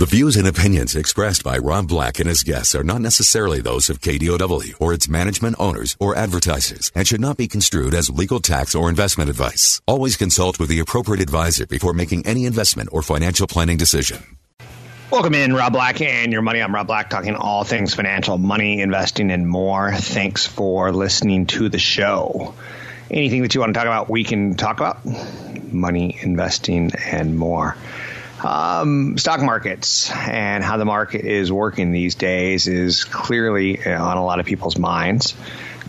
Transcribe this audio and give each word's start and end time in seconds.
The 0.00 0.06
views 0.06 0.36
and 0.36 0.48
opinions 0.48 0.96
expressed 0.96 1.44
by 1.44 1.58
Rob 1.58 1.86
Black 1.86 2.20
and 2.20 2.26
his 2.26 2.42
guests 2.42 2.74
are 2.74 2.82
not 2.82 3.02
necessarily 3.02 3.60
those 3.60 3.90
of 3.90 4.00
KDOW 4.00 4.80
or 4.80 4.94
its 4.94 5.10
management 5.10 5.56
owners 5.58 5.94
or 6.00 6.16
advertisers 6.16 6.90
and 6.94 7.06
should 7.06 7.20
not 7.20 7.36
be 7.36 7.46
construed 7.46 7.92
as 7.92 8.08
legal 8.08 8.40
tax 8.40 8.74
or 8.74 8.88
investment 8.88 9.28
advice. 9.28 9.82
Always 9.86 10.16
consult 10.16 10.58
with 10.58 10.70
the 10.70 10.78
appropriate 10.78 11.20
advisor 11.20 11.66
before 11.66 11.92
making 11.92 12.26
any 12.26 12.46
investment 12.46 12.88
or 12.92 13.02
financial 13.02 13.46
planning 13.46 13.76
decision. 13.76 14.38
Welcome 15.10 15.34
in, 15.34 15.52
Rob 15.52 15.74
Black 15.74 16.00
and 16.00 16.32
your 16.32 16.40
money. 16.40 16.62
I'm 16.62 16.74
Rob 16.74 16.86
Black, 16.86 17.10
talking 17.10 17.34
all 17.34 17.64
things 17.64 17.92
financial, 17.92 18.38
money, 18.38 18.80
investing, 18.80 19.30
and 19.30 19.46
more. 19.46 19.94
Thanks 19.94 20.46
for 20.46 20.92
listening 20.92 21.44
to 21.48 21.68
the 21.68 21.78
show. 21.78 22.54
Anything 23.10 23.42
that 23.42 23.54
you 23.54 23.60
want 23.60 23.74
to 23.74 23.78
talk 23.78 23.86
about, 23.86 24.08
we 24.08 24.24
can 24.24 24.54
talk 24.54 24.80
about 24.80 25.04
money, 25.70 26.16
investing, 26.22 26.90
and 26.94 27.36
more. 27.36 27.76
Um, 28.42 29.18
stock 29.18 29.40
markets 29.40 30.10
and 30.10 30.64
how 30.64 30.76
the 30.78 30.84
market 30.84 31.24
is 31.24 31.52
working 31.52 31.92
these 31.92 32.14
days 32.14 32.66
is 32.68 33.04
clearly 33.04 33.84
on 33.84 34.16
a 34.16 34.24
lot 34.24 34.40
of 34.40 34.46
people's 34.46 34.78
minds. 34.78 35.34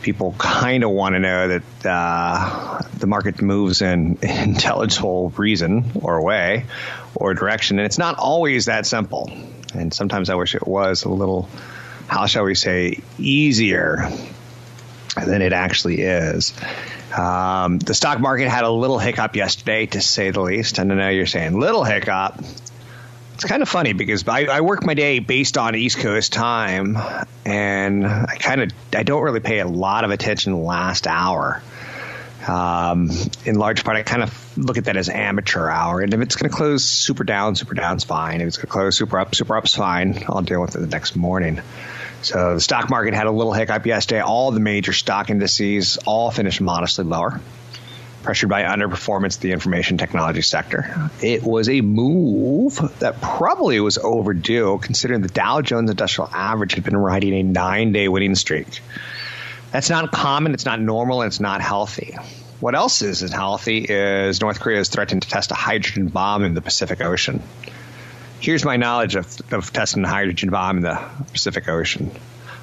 People 0.01 0.35
kind 0.37 0.83
of 0.83 0.89
want 0.89 1.13
to 1.13 1.19
know 1.19 1.47
that 1.47 1.85
uh, 1.85 2.81
the 2.97 3.07
market 3.07 3.41
moves 3.41 3.81
in 3.81 4.17
intelligible 4.21 5.29
reason 5.37 5.91
or 6.01 6.21
way 6.23 6.65
or 7.15 7.33
direction, 7.33 7.79
and 7.79 7.85
it's 7.85 7.99
not 7.99 8.17
always 8.17 8.65
that 8.65 8.85
simple. 8.85 9.31
And 9.73 9.93
sometimes 9.93 10.29
I 10.29 10.35
wish 10.35 10.55
it 10.55 10.67
was 10.67 11.03
a 11.03 11.09
little, 11.09 11.47
how 12.07 12.25
shall 12.25 12.43
we 12.43 12.55
say, 12.55 12.99
easier 13.17 14.09
than 15.15 15.41
it 15.41 15.53
actually 15.53 16.01
is. 16.01 16.53
Um, 17.17 17.79
the 17.79 17.93
stock 17.93 18.19
market 18.19 18.47
had 18.47 18.63
a 18.63 18.69
little 18.69 18.99
hiccup 18.99 19.35
yesterday, 19.35 19.85
to 19.87 20.01
say 20.01 20.31
the 20.31 20.41
least. 20.41 20.79
And 20.79 20.91
I 20.91 20.95
know 20.95 21.09
you're 21.09 21.25
saying 21.25 21.59
little 21.59 21.83
hiccup. 21.83 22.41
It's 23.35 23.43
kind 23.43 23.61
of 23.61 23.69
funny 23.69 23.93
because 23.93 24.27
I, 24.27 24.45
I 24.45 24.61
work 24.61 24.85
my 24.85 24.93
day 24.93 25.19
based 25.19 25.57
on 25.57 25.75
East 25.75 25.97
Coast 25.97 26.31
time, 26.31 26.97
and 27.43 28.05
I 28.05 28.37
kind 28.39 28.61
of 28.61 28.71
I 28.93 29.03
don't 29.03 29.23
really 29.23 29.39
pay 29.39 29.59
a 29.59 29.67
lot 29.67 30.03
of 30.03 30.11
attention 30.11 30.53
the 30.53 30.59
last 30.59 31.07
hour. 31.07 31.61
Um, 32.47 33.09
in 33.45 33.55
large 33.55 33.83
part, 33.83 33.97
I 33.97 34.03
kind 34.03 34.23
of 34.23 34.57
look 34.57 34.77
at 34.77 34.85
that 34.85 34.97
as 34.97 35.09
amateur 35.09 35.69
hour. 35.69 36.01
And 36.01 36.13
if 36.13 36.21
it's 36.21 36.35
going 36.35 36.49
to 36.49 36.55
close 36.55 36.83
super 36.83 37.23
down, 37.23 37.55
super 37.55 37.73
down's 37.73 38.03
fine. 38.03 38.41
If 38.41 38.47
it's 38.47 38.57
going 38.57 38.67
to 38.67 38.71
close 38.71 38.97
super 38.97 39.19
up, 39.19 39.35
super 39.35 39.55
up's 39.55 39.75
fine. 39.75 40.23
I'll 40.27 40.41
deal 40.41 40.61
with 40.61 40.75
it 40.75 40.79
the 40.79 40.87
next 40.87 41.15
morning. 41.15 41.61
So 42.23 42.53
the 42.55 42.61
stock 42.61 42.89
market 42.89 43.13
had 43.13 43.27
a 43.27 43.31
little 43.31 43.53
hiccup 43.53 43.85
yesterday. 43.85 44.21
All 44.21 44.51
the 44.51 44.59
major 44.59 44.93
stock 44.93 45.29
indices 45.29 45.97
all 46.05 46.29
finished 46.31 46.61
modestly 46.61 47.03
lower, 47.03 47.41
pressured 48.21 48.49
by 48.49 48.63
underperformance 48.63 49.37
of 49.37 49.41
the 49.41 49.51
information 49.51 49.97
technology 49.97 50.43
sector. 50.43 51.09
It 51.21 51.41
was 51.41 51.67
a 51.67 51.81
move 51.81 52.79
that 52.99 53.19
probably 53.21 53.79
was 53.79 53.97
overdue, 53.97 54.79
considering 54.81 55.21
the 55.21 55.29
Dow 55.29 55.61
Jones 55.61 55.89
Industrial 55.89 56.29
Average 56.31 56.73
had 56.75 56.83
been 56.83 56.97
riding 56.97 57.33
a 57.33 57.43
nine-day 57.43 58.07
winning 58.07 58.35
streak. 58.35 58.81
That's 59.71 59.89
not 59.89 60.11
common, 60.11 60.53
it's 60.53 60.65
not 60.65 60.79
normal, 60.79 61.21
and 61.21 61.29
it's 61.29 61.39
not 61.39 61.61
healthy. 61.61 62.17
What 62.59 62.75
else 62.75 63.01
isn't 63.01 63.31
healthy 63.31 63.79
is 63.79 64.39
North 64.41 64.59
Korea 64.59 64.79
is 64.79 64.89
threatening 64.89 65.21
to 65.21 65.27
test 65.27 65.49
a 65.49 65.55
hydrogen 65.55 66.09
bomb 66.09 66.43
in 66.43 66.53
the 66.53 66.61
Pacific 66.61 67.01
Ocean. 67.01 67.41
Here's 68.41 68.65
my 68.65 68.75
knowledge 68.75 69.15
of, 69.15 69.53
of 69.53 69.71
testing 69.71 70.03
a 70.03 70.07
hydrogen 70.07 70.49
bomb 70.49 70.77
in 70.77 70.83
the 70.83 70.99
Pacific 71.31 71.69
Ocean. 71.69 72.09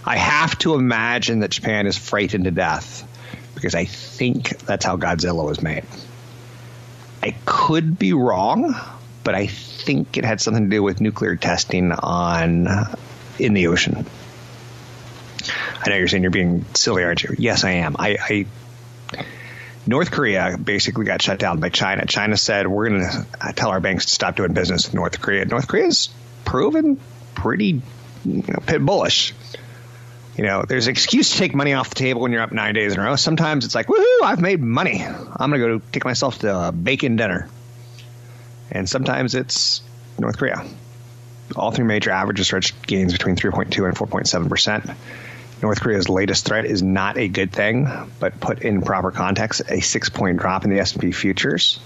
I 0.05 0.17
have 0.17 0.59
to 0.59 0.75
imagine 0.75 1.39
that 1.41 1.53
Japan 1.53 1.87
is 1.87 1.97
frightened 1.97 2.45
to 2.45 2.51
death 2.51 3.07
because 3.55 3.77
I 3.77 3.85
think 3.85 4.59
that's 4.59 4.85
how 4.85 4.97
Godzilla 4.97 5.45
was 5.45 5.63
made. 5.63 5.85
I 7.23 7.37
could 7.47 7.97
be 7.97 8.13
wrong, 8.13 8.75
but 9.23 9.37
I 9.37 9.47
think 9.47 10.17
it 10.17 10.25
had 10.25 10.41
something 10.41 10.65
to 10.65 10.71
do 10.71 10.83
with 10.83 11.01
nuclear 11.01 11.37
testing 11.37 11.93
on 11.93 12.67
in 13.39 13.55
the 13.55 13.69
ocean. 13.69 14.05
I 15.81 15.91
know 15.91 15.97
you're 15.97 16.09
saying 16.09 16.25
you're 16.25 16.33
being 16.33 16.65
silly, 16.75 17.05
aren't 17.05 17.23
you? 17.23 17.37
Yes, 17.39 17.63
I 17.63 17.71
am. 17.71 17.95
I, 18.01 18.19
I 18.21 19.25
North 19.87 20.11
Korea 20.11 20.59
basically 20.59 21.05
got 21.05 21.23
shut 21.23 21.39
down 21.39 21.61
by 21.61 21.69
China. 21.69 22.05
China 22.07 22.37
said 22.37 22.67
we're 22.67 22.89
going 22.89 23.01
to 23.01 23.27
uh, 23.41 23.53
tell 23.53 23.71
our 23.71 23.81
banks 23.81 24.07
to 24.07 24.13
stop 24.13 24.37
doing 24.37 24.53
business 24.53 24.87
with 24.87 24.95
North 24.95 25.21
Korea. 25.21 25.45
North 25.45 25.69
Korea's 25.69 26.11
proven 26.45 27.01
pretty 27.35 27.83
you 28.25 28.45
know, 28.47 28.79
bullish. 28.79 29.35
You 30.37 30.45
know, 30.45 30.65
there's 30.67 30.87
an 30.87 30.93
excuse 30.93 31.33
to 31.33 31.39
take 31.39 31.55
money 31.55 31.73
off 31.73 31.89
the 31.89 31.97
table 31.97 32.21
when 32.21 32.33
you're 32.33 32.43
up 32.43 32.53
nine 32.53 32.75
days 32.75 32.93
in 32.93 33.01
a 33.01 33.03
row. 33.03 33.17
Sometimes 33.17 33.65
it's 33.65 33.75
like, 33.75 33.87
woohoo, 33.87 34.23
I've 34.23 34.41
made 34.41 34.61
money. 34.61 35.03
I'm 35.03 35.51
going 35.51 35.61
to 35.61 35.79
go 35.79 35.85
take 35.91 36.05
myself 36.05 36.39
to 36.41 36.69
a 36.69 36.73
bacon 36.73 37.17
dinner. 37.17 37.49
And 38.71 38.89
sometimes 38.89 39.35
it's 39.35 39.83
North 40.19 40.39
Korea. 40.39 40.65
All 41.57 41.71
three 41.71 41.85
major 41.85 42.11
averages 42.11 42.53
reached 42.53 42.87
gains 42.87 43.13
between 43.13 43.35
3.2 43.35 43.87
and 43.87 43.97
4.7 43.97 44.49
percent. 44.49 44.91
North 45.63 45.81
Korea's 45.81 46.09
latest 46.09 46.47
threat 46.47 46.65
is 46.65 46.83
not 46.83 47.19
a 47.19 47.29
good 47.29 47.53
thing, 47.53 47.89
but 48.21 48.39
put 48.41 48.63
in 48.63 48.83
proper 48.83 49.11
context, 49.11 49.63
a 49.69 49.81
six-point 49.81 50.39
drop 50.39 50.65
in 50.65 50.71
the 50.71 50.79
S&P 50.79 51.11
futures 51.13 51.81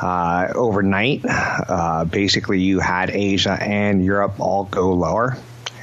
uh, 0.00 0.52
overnight. 0.54 1.24
Uh, 1.24 2.04
basically, 2.04 2.60
you 2.60 2.80
had 2.80 3.10
Asia 3.10 3.52
and 3.52 4.04
Europe 4.04 4.40
all 4.40 4.64
go 4.64 4.92
lower, 4.94 5.36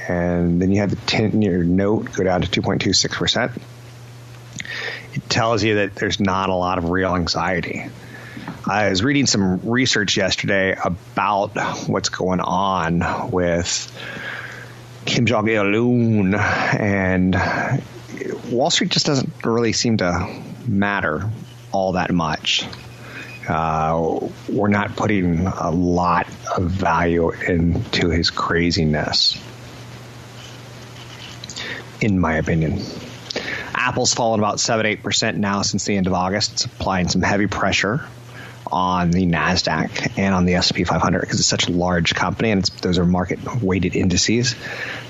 and 0.08 0.60
then 0.60 0.70
you 0.70 0.80
had 0.80 0.90
the 0.90 0.96
ten-year 0.96 1.64
note 1.64 2.12
go 2.12 2.24
down 2.24 2.42
to 2.42 2.60
2.26 2.60 3.12
percent. 3.12 3.52
It 5.14 5.28
tells 5.28 5.62
you 5.62 5.76
that 5.76 5.94
there's 5.94 6.20
not 6.20 6.50
a 6.50 6.54
lot 6.54 6.78
of 6.78 6.90
real 6.90 7.14
anxiety. 7.14 7.86
I 8.66 8.90
was 8.90 9.02
reading 9.02 9.26
some 9.26 9.68
research 9.68 10.16
yesterday 10.16 10.76
about 10.82 11.88
what's 11.88 12.10
going 12.10 12.40
on 12.40 13.30
with 13.30 13.90
Kim 15.08 15.24
Jong 15.24 15.48
Il 15.48 16.34
and 16.36 17.34
Wall 18.50 18.68
Street 18.68 18.90
just 18.90 19.06
doesn't 19.06 19.32
really 19.42 19.72
seem 19.72 19.96
to 19.96 20.42
matter 20.66 21.30
all 21.72 21.92
that 21.92 22.12
much. 22.12 22.66
Uh, 23.48 24.28
we're 24.50 24.68
not 24.68 24.96
putting 24.96 25.46
a 25.46 25.70
lot 25.70 26.28
of 26.54 26.64
value 26.64 27.30
into 27.30 28.10
his 28.10 28.28
craziness, 28.28 29.42
in 32.02 32.20
my 32.20 32.34
opinion. 32.34 32.78
Apple's 33.74 34.12
fallen 34.12 34.40
about 34.40 34.60
7 34.60 34.84
8% 34.84 35.36
now 35.36 35.62
since 35.62 35.86
the 35.86 35.96
end 35.96 36.06
of 36.06 36.12
August. 36.12 36.52
It's 36.52 36.64
applying 36.66 37.08
some 37.08 37.22
heavy 37.22 37.46
pressure 37.46 38.06
on 38.70 39.10
the 39.10 39.26
Nasdaq 39.26 40.18
and 40.18 40.34
on 40.34 40.44
the 40.44 40.54
S&P 40.54 40.84
500 40.84 41.20
because 41.20 41.38
it's 41.38 41.48
such 41.48 41.68
a 41.68 41.72
large 41.72 42.14
company 42.14 42.50
and 42.50 42.64
those 42.82 42.98
are 42.98 43.04
market 43.04 43.62
weighted 43.62 43.96
indices. 43.96 44.54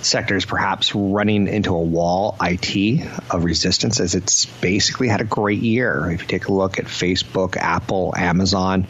sector 0.03 0.37
is 0.37 0.45
perhaps 0.45 0.95
running 0.95 1.49
into 1.49 1.75
a 1.75 1.83
wall 1.83 2.37
IT 2.41 3.07
of 3.31 3.45
resistance 3.45 4.01
as 4.01 4.15
it's 4.15 4.47
basically 4.47 5.09
had 5.09 5.21
a 5.21 5.25
great 5.25 5.61
year. 5.61 6.11
If 6.11 6.23
you 6.23 6.27
take 6.27 6.47
a 6.47 6.53
look 6.53 6.79
at 6.79 6.87
Facebook, 6.87 7.57
Apple, 7.57 8.15
Amazon, 8.17 8.87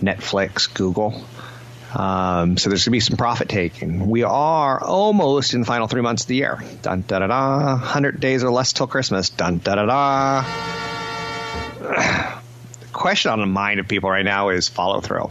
Netflix, 0.00 0.72
Google. 0.72 1.24
Um, 1.94 2.56
so 2.56 2.70
there's 2.70 2.84
going 2.84 2.86
to 2.86 2.90
be 2.90 3.00
some 3.00 3.16
profit 3.16 3.48
taking. 3.48 4.08
We 4.08 4.24
are 4.24 4.82
almost 4.82 5.54
in 5.54 5.60
the 5.60 5.66
final 5.66 5.86
three 5.86 6.02
months 6.02 6.22
of 6.22 6.28
the 6.28 6.36
year. 6.36 6.60
Dun 6.82 7.04
da 7.06 7.20
da 7.20 7.28
da. 7.28 7.66
100 7.74 8.18
days 8.18 8.42
or 8.42 8.50
less 8.50 8.72
till 8.72 8.88
Christmas. 8.88 9.30
Dun 9.30 9.58
da 9.58 9.76
da 9.76 9.86
da 9.86 10.44
question 13.04 13.30
on 13.30 13.38
the 13.38 13.44
mind 13.44 13.80
of 13.80 13.86
people 13.86 14.08
right 14.08 14.24
now 14.24 14.48
is 14.48 14.66
follow 14.66 14.98
through. 15.02 15.28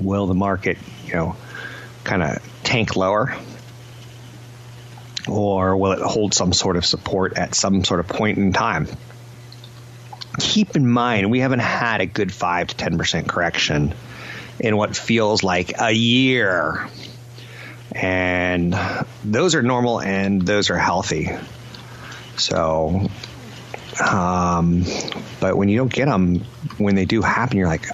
Will 0.00 0.26
the 0.26 0.34
market, 0.34 0.76
you 1.06 1.14
know, 1.14 1.36
kind 2.02 2.24
of 2.24 2.42
tank 2.64 2.96
lower? 2.96 3.36
Or 5.28 5.76
will 5.76 5.92
it 5.92 6.00
hold 6.00 6.34
some 6.34 6.52
sort 6.52 6.76
of 6.76 6.84
support 6.84 7.38
at 7.38 7.54
some 7.54 7.84
sort 7.84 8.00
of 8.00 8.08
point 8.08 8.36
in 8.36 8.52
time? 8.52 8.88
Keep 10.40 10.74
in 10.74 10.88
mind, 10.88 11.30
we 11.30 11.38
haven't 11.38 11.60
had 11.60 12.00
a 12.00 12.06
good 12.06 12.32
5 12.32 12.66
to 12.66 12.74
10% 12.74 13.28
correction 13.28 13.94
in 14.58 14.76
what 14.76 14.96
feels 14.96 15.44
like 15.44 15.80
a 15.80 15.92
year. 15.92 16.88
And 17.92 18.76
those 19.24 19.54
are 19.54 19.62
normal 19.62 20.00
and 20.00 20.42
those 20.42 20.70
are 20.70 20.78
healthy. 20.78 21.30
So 22.36 23.08
um, 24.00 24.84
but 25.40 25.56
when 25.56 25.68
you 25.68 25.76
don't 25.78 25.92
get 25.92 26.06
them, 26.06 26.40
when 26.78 26.94
they 26.94 27.04
do 27.04 27.22
happen, 27.22 27.56
you're 27.58 27.66
like, 27.68 27.86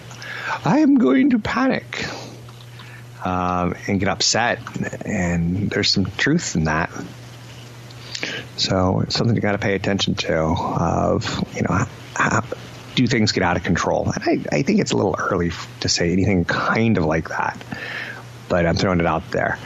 I 0.65 0.81
am 0.81 0.97
going 0.97 1.31
to 1.31 1.39
panic. 1.39 2.05
um, 3.25 3.75
and 3.87 3.99
get 3.99 4.09
upset. 4.09 4.61
And 5.07 5.71
there's 5.71 5.91
some 5.91 6.05
truth 6.05 6.57
in 6.57 6.65
that. 6.65 6.91
So 8.57 9.01
it's 9.01 9.17
something 9.17 9.35
you 9.35 9.43
got 9.43 9.53
to 9.53 9.59
pay 9.59 9.75
attention 9.75 10.15
to. 10.17 10.37
Of 10.37 11.55
you 11.57 11.63
know, 11.63 11.85
how, 12.15 12.45
do 12.95 13.07
things 13.07 13.33
get 13.33 13.43
out 13.43 13.57
of 13.57 13.65
control? 13.65 14.11
And 14.13 14.23
I, 14.53 14.59
I 14.59 14.63
think 14.63 14.81
it's 14.81 14.93
a 14.93 14.97
little 14.97 15.17
early 15.19 15.51
to 15.81 15.89
say 15.89 16.13
anything 16.13 16.45
kind 16.45 16.97
of 16.97 17.05
like 17.05 17.31
that, 17.31 17.59
but 18.49 18.67
I'm 18.67 18.77
throwing 18.77 19.01
it 19.01 19.07
out 19.07 19.31
there. 19.31 19.59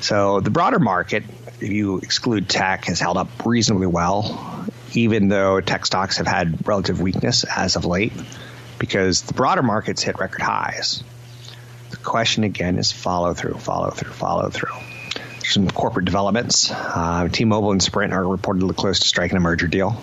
So 0.00 0.40
the 0.40 0.50
broader 0.50 0.78
market, 0.78 1.24
if 1.60 1.70
you 1.70 1.98
exclude 1.98 2.48
tech, 2.48 2.84
has 2.84 3.00
held 3.00 3.16
up 3.16 3.28
reasonably 3.46 3.86
well, 3.86 4.66
even 5.00 5.28
though 5.28 5.60
tech 5.60 5.86
stocks 5.86 6.18
have 6.18 6.26
had 6.26 6.66
relative 6.66 7.00
weakness 7.00 7.44
as 7.44 7.76
of 7.76 7.84
late, 7.84 8.12
because 8.78 9.22
the 9.22 9.34
broader 9.34 9.62
markets 9.62 10.02
hit 10.02 10.18
record 10.18 10.42
highs. 10.42 11.02
The 11.90 11.96
question 11.96 12.44
again 12.44 12.78
is 12.78 12.92
follow 12.92 13.34
through, 13.34 13.54
follow 13.54 13.90
through, 13.90 14.12
follow 14.12 14.50
through. 14.50 14.74
There's 15.40 15.54
some 15.54 15.70
corporate 15.70 16.04
developments. 16.04 16.70
Uh, 16.70 17.28
T-Mobile 17.30 17.72
and 17.72 17.82
Sprint 17.82 18.12
are 18.12 18.22
reportedly 18.22 18.76
close 18.76 19.00
to 19.00 19.08
striking 19.08 19.36
a 19.36 19.40
merger 19.40 19.66
deal. 19.66 20.00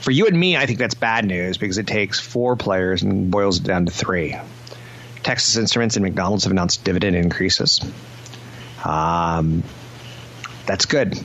For 0.00 0.10
you 0.10 0.26
and 0.26 0.38
me, 0.38 0.56
I 0.56 0.66
think 0.66 0.78
that's 0.78 0.94
bad 0.94 1.24
news 1.24 1.56
because 1.56 1.78
it 1.78 1.86
takes 1.86 2.20
four 2.20 2.56
players 2.56 3.02
and 3.02 3.30
boils 3.30 3.60
it 3.60 3.64
down 3.64 3.86
to 3.86 3.92
three. 3.92 4.36
Texas 5.22 5.56
Instruments 5.56 5.96
and 5.96 6.04
McDonald's 6.04 6.44
have 6.44 6.50
announced 6.50 6.84
dividend 6.84 7.16
increases. 7.16 7.80
Um, 8.84 9.62
that's 10.66 10.84
good. 10.84 11.18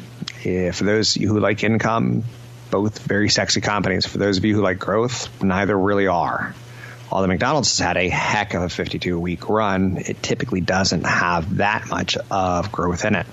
Yeah, 0.45 0.71
for 0.71 0.85
those 0.85 1.13
who 1.13 1.37
like 1.41 1.65
income, 1.65 2.23
both 2.69 2.99
very 2.99 3.29
sexy 3.29 3.61
companies. 3.61 4.05
For 4.05 4.17
those 4.17 4.37
of 4.37 4.45
you 4.45 4.55
who 4.55 4.61
like 4.61 4.79
growth, 4.79 5.43
neither 5.43 5.77
really 5.77 6.07
are. 6.07 6.53
Although 7.11 7.27
McDonald's 7.27 7.69
has 7.77 7.79
had 7.79 7.97
a 7.97 8.07
heck 8.07 8.53
of 8.53 8.61
a 8.61 8.69
52 8.69 9.19
week 9.19 9.49
run, 9.49 9.97
it 9.97 10.21
typically 10.21 10.61
doesn't 10.61 11.05
have 11.05 11.57
that 11.57 11.87
much 11.89 12.17
of 12.29 12.71
growth 12.71 13.05
in 13.05 13.15
it. 13.15 13.25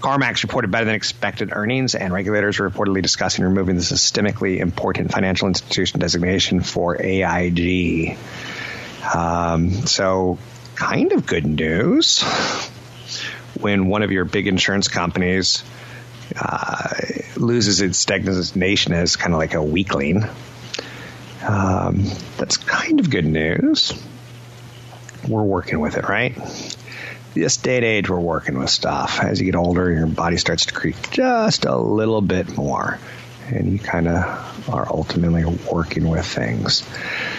CarMax 0.00 0.42
reported 0.42 0.70
better 0.70 0.86
than 0.86 0.94
expected 0.94 1.50
earnings, 1.52 1.94
and 1.94 2.12
regulators 2.12 2.58
are 2.58 2.68
reportedly 2.68 3.02
discussing 3.02 3.44
removing 3.44 3.76
the 3.76 3.82
systemically 3.82 4.58
important 4.58 5.12
financial 5.12 5.46
institution 5.46 6.00
designation 6.00 6.60
for 6.60 7.00
AIG. 7.00 8.16
Um, 9.14 9.70
so, 9.86 10.38
kind 10.74 11.12
of 11.12 11.26
good 11.26 11.44
news 11.44 12.22
when 13.60 13.88
one 13.88 14.02
of 14.02 14.10
your 14.10 14.24
big 14.24 14.46
insurance 14.46 14.88
companies 14.88 15.62
uh, 16.38 16.88
loses 17.36 17.80
its 17.80 18.04
designation 18.04 18.92
as 18.92 19.16
kind 19.16 19.32
of 19.32 19.38
like 19.38 19.54
a 19.54 19.62
weakling. 19.62 20.24
Um, 21.46 22.04
that's 22.36 22.56
kind 22.56 23.00
of 23.00 23.10
good 23.10 23.24
news. 23.24 23.92
We're 25.26 25.42
working 25.42 25.80
with 25.80 25.96
it, 25.96 26.08
right? 26.08 26.34
This 27.34 27.56
day 27.56 27.76
and 27.76 27.84
age, 27.84 28.10
we're 28.10 28.18
working 28.18 28.58
with 28.58 28.70
stuff. 28.70 29.20
As 29.22 29.40
you 29.40 29.46
get 29.46 29.56
older, 29.56 29.90
your 29.90 30.06
body 30.06 30.36
starts 30.36 30.66
to 30.66 30.74
creak 30.74 31.10
just 31.10 31.64
a 31.64 31.76
little 31.76 32.20
bit 32.20 32.56
more, 32.56 32.98
and 33.48 33.72
you 33.72 33.78
kind 33.78 34.08
of 34.08 34.68
are 34.68 34.86
ultimately 34.88 35.44
working 35.44 36.08
with 36.08 36.26
things. 36.26 36.82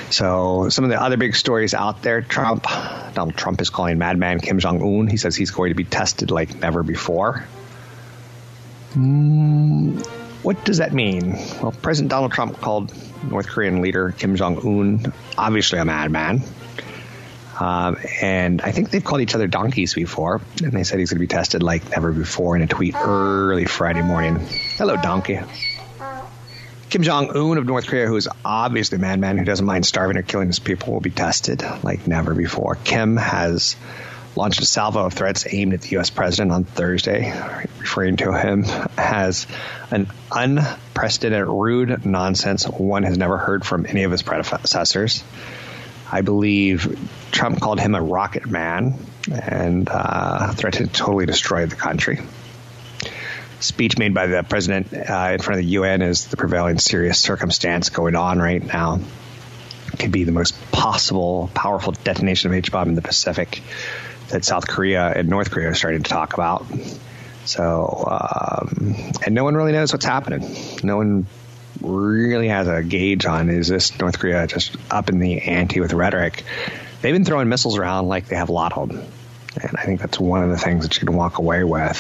So, 0.09 0.69
some 0.69 0.85
of 0.85 0.89
the 0.89 1.01
other 1.01 1.17
big 1.17 1.35
stories 1.35 1.73
out 1.73 2.01
there 2.01 2.21
Trump, 2.21 2.63
Donald 3.13 3.35
Trump 3.35 3.61
is 3.61 3.69
calling 3.69 3.97
madman 3.97 4.39
Kim 4.39 4.59
Jong 4.59 4.81
un. 4.81 5.07
He 5.07 5.17
says 5.17 5.35
he's 5.35 5.51
going 5.51 5.71
to 5.71 5.75
be 5.75 5.83
tested 5.83 6.31
like 6.31 6.55
never 6.59 6.83
before. 6.83 7.45
Mm, 8.93 10.05
what 10.43 10.63
does 10.65 10.77
that 10.79 10.93
mean? 10.93 11.33
Well, 11.61 11.73
President 11.81 12.09
Donald 12.09 12.31
Trump 12.31 12.59
called 12.59 12.93
North 13.29 13.47
Korean 13.47 13.81
leader 13.81 14.11
Kim 14.11 14.35
Jong 14.35 14.57
un 14.65 15.13
obviously 15.37 15.79
a 15.79 15.85
madman. 15.85 16.41
Um, 17.59 17.97
and 18.21 18.61
I 18.61 18.71
think 18.71 18.89
they've 18.89 19.03
called 19.03 19.21
each 19.21 19.35
other 19.35 19.47
donkeys 19.47 19.93
before. 19.93 20.41
And 20.63 20.71
they 20.71 20.83
said 20.83 20.99
he's 20.99 21.11
going 21.11 21.19
to 21.19 21.27
be 21.27 21.27
tested 21.27 21.61
like 21.61 21.91
never 21.91 22.11
before 22.11 22.55
in 22.55 22.63
a 22.63 22.67
tweet 22.67 22.95
early 22.95 23.65
Friday 23.65 24.01
morning. 24.01 24.39
Hello, 24.77 24.97
donkey. 24.97 25.39
Kim 26.89 27.03
Jong 27.03 27.29
Un 27.29 27.57
of 27.57 27.65
North 27.65 27.87
Korea, 27.87 28.07
who 28.07 28.17
is 28.17 28.27
obviously 28.43 28.97
a 28.97 28.99
madman 28.99 29.37
who 29.37 29.45
doesn't 29.45 29.65
mind 29.65 29.85
starving 29.85 30.17
or 30.17 30.23
killing 30.23 30.47
his 30.47 30.59
people, 30.59 30.91
will 30.91 30.99
be 30.99 31.11
tested 31.11 31.63
like 31.83 32.07
never 32.07 32.33
before. 32.33 32.75
Kim 32.83 33.15
has 33.15 33.77
launched 34.35 34.61
a 34.61 34.65
salvo 34.65 35.05
of 35.05 35.13
threats 35.13 35.45
aimed 35.51 35.73
at 35.73 35.81
the 35.81 35.89
U.S. 35.91 36.09
president 36.09 36.51
on 36.51 36.63
Thursday, 36.63 37.31
referring 37.79 38.17
to 38.17 38.31
him 38.33 38.65
as 38.97 39.47
an 39.89 40.07
unprecedented, 40.31 41.47
rude 41.47 42.05
nonsense 42.05 42.65
one 42.65 43.03
has 43.03 43.17
never 43.17 43.37
heard 43.37 43.65
from 43.65 43.85
any 43.85 44.03
of 44.03 44.11
his 44.11 44.21
predecessors. 44.21 45.23
I 46.11 46.21
believe 46.21 47.09
Trump 47.31 47.61
called 47.61 47.79
him 47.79 47.95
a 47.95 48.01
rocket 48.01 48.45
man 48.45 48.95
and 49.31 49.87
uh, 49.89 50.51
threatened 50.53 50.93
to 50.93 50.99
totally 50.99 51.25
destroy 51.25 51.65
the 51.65 51.75
country. 51.75 52.19
Speech 53.59 53.97
made 53.97 54.13
by 54.13 54.27
the 54.27 54.43
president 54.43 54.91
uh, 54.93 55.31
in 55.33 55.39
front 55.39 55.59
of 55.59 55.65
the 55.65 55.71
UN 55.73 56.01
is 56.01 56.27
the 56.27 56.37
prevailing 56.37 56.79
serious 56.79 57.19
circumstance 57.19 57.89
going 57.89 58.15
on 58.15 58.39
right 58.39 58.61
now. 58.61 58.99
It 59.93 59.99
could 59.99 60.11
be 60.11 60.23
the 60.23 60.31
most 60.31 60.55
possible 60.71 61.49
powerful 61.53 61.93
detonation 62.03 62.49
of 62.49 62.57
H 62.57 62.71
bomb 62.71 62.89
in 62.89 62.95
the 62.95 63.01
Pacific 63.01 63.61
that 64.31 64.45
South 64.45 64.67
Korea 64.67 65.07
and 65.15 65.29
North 65.29 65.51
Korea 65.51 65.69
are 65.69 65.75
starting 65.75 66.03
to 66.03 66.09
talk 66.09 66.33
about. 66.33 66.65
So, 67.45 68.07
um, 68.07 68.95
and 69.25 69.33
no 69.33 69.43
one 69.43 69.55
really 69.55 69.71
knows 69.71 69.91
what's 69.91 70.05
happening. 70.05 70.55
No 70.83 70.97
one 70.97 71.25
really 71.81 72.47
has 72.47 72.67
a 72.67 72.83
gauge 72.83 73.25
on 73.25 73.49
is 73.49 73.67
this 73.67 73.97
North 73.99 74.19
Korea 74.19 74.45
just 74.47 74.75
up 74.89 75.09
in 75.09 75.19
the 75.19 75.41
ante 75.41 75.79
with 75.79 75.93
rhetoric. 75.93 76.43
They've 77.01 77.13
been 77.13 77.25
throwing 77.25 77.49
missiles 77.49 77.77
around 77.77 78.07
like 78.07 78.27
they 78.27 78.35
have 78.35 78.49
a 78.49 78.53
lot 78.53 78.77
of 78.77 78.89
them. 78.89 79.03
And 79.61 79.75
I 79.77 79.83
think 79.83 79.99
that's 79.99 80.19
one 80.19 80.43
of 80.43 80.49
the 80.49 80.57
things 80.57 80.83
that 80.83 80.99
you 81.01 81.05
can 81.05 81.15
walk 81.15 81.39
away 81.39 81.63
with. 81.63 81.97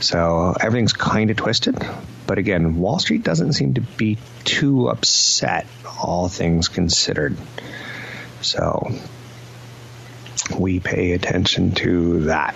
So 0.00 0.54
everything's 0.60 0.92
kind 0.92 1.30
of 1.30 1.36
twisted. 1.36 1.76
But 2.26 2.38
again, 2.38 2.76
Wall 2.76 2.98
Street 2.98 3.22
doesn't 3.22 3.52
seem 3.54 3.74
to 3.74 3.80
be 3.80 4.18
too 4.44 4.88
upset, 4.88 5.66
all 6.00 6.28
things 6.28 6.68
considered. 6.68 7.36
So 8.40 8.92
we 10.58 10.80
pay 10.80 11.12
attention 11.12 11.72
to 11.72 12.20
that. 12.24 12.54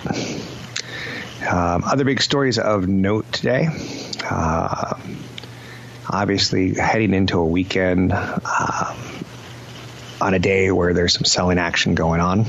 Um, 1.49 1.83
other 1.83 2.03
big 2.03 2.21
stories 2.21 2.59
of 2.59 2.87
note 2.87 3.31
today. 3.31 3.67
Uh, 4.23 4.99
obviously, 6.07 6.75
heading 6.75 7.13
into 7.13 7.39
a 7.39 7.45
weekend 7.45 8.11
um, 8.11 8.97
on 10.21 10.33
a 10.33 10.39
day 10.39 10.71
where 10.71 10.93
there's 10.93 11.13
some 11.13 11.25
selling 11.25 11.57
action 11.57 11.95
going 11.95 12.21
on 12.21 12.45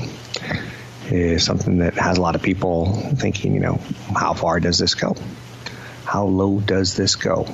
is 1.09 1.43
something 1.43 1.79
that 1.79 1.95
has 1.95 2.17
a 2.17 2.21
lot 2.21 2.35
of 2.35 2.41
people 2.41 2.93
thinking, 2.93 3.53
you 3.53 3.59
know, 3.59 3.79
how 4.15 4.33
far 4.33 4.59
does 4.59 4.77
this 4.77 4.95
go? 4.95 5.15
How 6.05 6.25
low 6.25 6.59
does 6.59 6.95
this 6.95 7.15
go? 7.15 7.47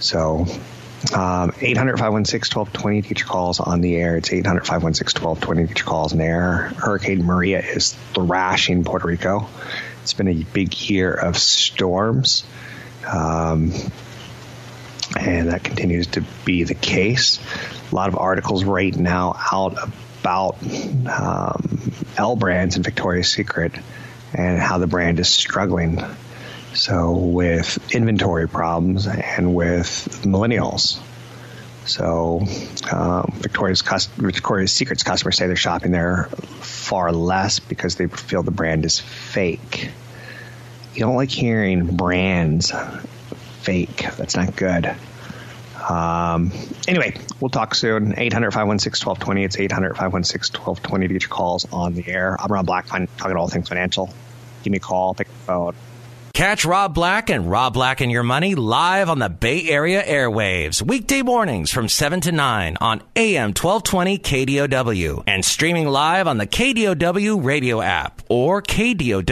So 0.00 0.46
um, 1.12 1.52
800 1.60 1.98
516 1.98 2.58
1220 2.58 3.02
to 3.02 3.08
get 3.08 3.18
your 3.20 3.28
calls 3.28 3.60
on 3.60 3.80
the 3.80 3.96
air. 3.96 4.16
It's 4.16 4.32
800 4.32 4.66
516 4.66 5.22
1220 5.22 5.62
to 5.62 5.68
get 5.68 5.78
your 5.80 5.86
calls 5.86 6.12
on 6.12 6.20
air. 6.20 6.72
Hurricane 6.76 7.24
Maria 7.24 7.60
is 7.60 7.92
thrashing 8.14 8.84
Puerto 8.84 9.06
Rico. 9.06 9.48
It's 10.02 10.14
been 10.14 10.28
a 10.28 10.44
big 10.52 10.74
year 10.88 11.12
of 11.12 11.36
storms. 11.36 12.44
Um, 13.06 13.72
and 15.18 15.48
that 15.48 15.62
continues 15.62 16.08
to 16.08 16.24
be 16.44 16.64
the 16.64 16.74
case. 16.74 17.38
A 17.92 17.94
lot 17.94 18.08
of 18.08 18.16
articles 18.16 18.64
right 18.64 18.94
now 18.96 19.38
out 19.52 19.76
about 20.20 20.56
um, 21.06 21.92
L 22.16 22.36
brands 22.36 22.76
and 22.76 22.84
Victoria's 22.84 23.30
Secret 23.30 23.72
and 24.32 24.58
how 24.58 24.78
the 24.78 24.86
brand 24.86 25.20
is 25.20 25.28
struggling 25.28 26.02
so 26.74 27.12
with 27.12 27.94
inventory 27.94 28.48
problems 28.48 29.06
and 29.06 29.54
with 29.54 30.22
millennials. 30.24 31.00
So 31.86 32.40
um, 32.90 33.32
Victoria's 33.36 33.82
Victoria's 34.16 34.72
Secret's 34.72 35.02
customers 35.02 35.36
say 35.36 35.46
they're 35.46 35.56
shopping 35.56 35.92
there 35.92 36.24
far 36.60 37.12
less 37.12 37.58
because 37.58 37.96
they 37.96 38.06
feel 38.06 38.42
the 38.42 38.50
brand 38.50 38.84
is 38.84 38.98
fake. 38.98 39.90
You 40.94 41.00
don't 41.00 41.16
like 41.16 41.30
hearing 41.30 41.96
brands 41.96 42.72
fake. 43.60 44.06
That's 44.16 44.36
not 44.36 44.56
good. 44.56 44.94
Um, 45.88 46.52
anyway, 46.88 47.16
we'll 47.40 47.50
talk 47.50 47.74
soon. 47.74 48.14
800 48.16 48.52
516 48.52 49.06
1220. 49.06 49.44
It's 49.44 49.58
800 49.58 49.96
516 49.96 50.60
1220 50.60 51.08
to 51.08 51.12
get 51.12 51.22
your 51.22 51.28
calls 51.28 51.66
on 51.70 51.94
the 51.94 52.08
air. 52.08 52.36
I'm 52.40 52.50
Rob 52.50 52.66
Black, 52.66 52.86
talking 52.86 53.36
all 53.36 53.48
things 53.48 53.68
financial. 53.68 54.08
Give 54.62 54.70
me 54.70 54.78
a 54.78 54.80
call, 54.80 55.14
pick 55.14 55.28
up 55.28 55.34
the 55.34 55.40
phone. 55.40 55.74
Catch 56.34 56.64
Rob 56.64 56.92
Black 56.94 57.30
and 57.30 57.48
Rob 57.48 57.74
Black 57.74 58.00
and 58.00 58.10
Your 58.10 58.24
Money 58.24 58.56
live 58.56 59.08
on 59.08 59.20
the 59.20 59.28
Bay 59.28 59.68
Area 59.68 60.02
airwaves, 60.02 60.82
weekday 60.82 61.22
mornings 61.22 61.70
from 61.70 61.88
7 61.88 62.20
to 62.22 62.32
9 62.32 62.76
on 62.80 63.02
AM 63.14 63.50
1220 63.50 64.18
KDOW 64.18 65.22
and 65.28 65.44
streaming 65.44 65.86
live 65.86 66.26
on 66.26 66.38
the 66.38 66.46
KDOW 66.48 67.44
radio 67.44 67.80
app 67.80 68.20
or 68.28 68.60
KDOW.biz. 68.62 69.22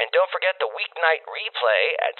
And 0.00 0.08
don't 0.14 0.30
forget 0.32 0.54
the 0.60 0.70
weeknight 0.72 1.20
replay 1.28 1.92
at 2.08 2.14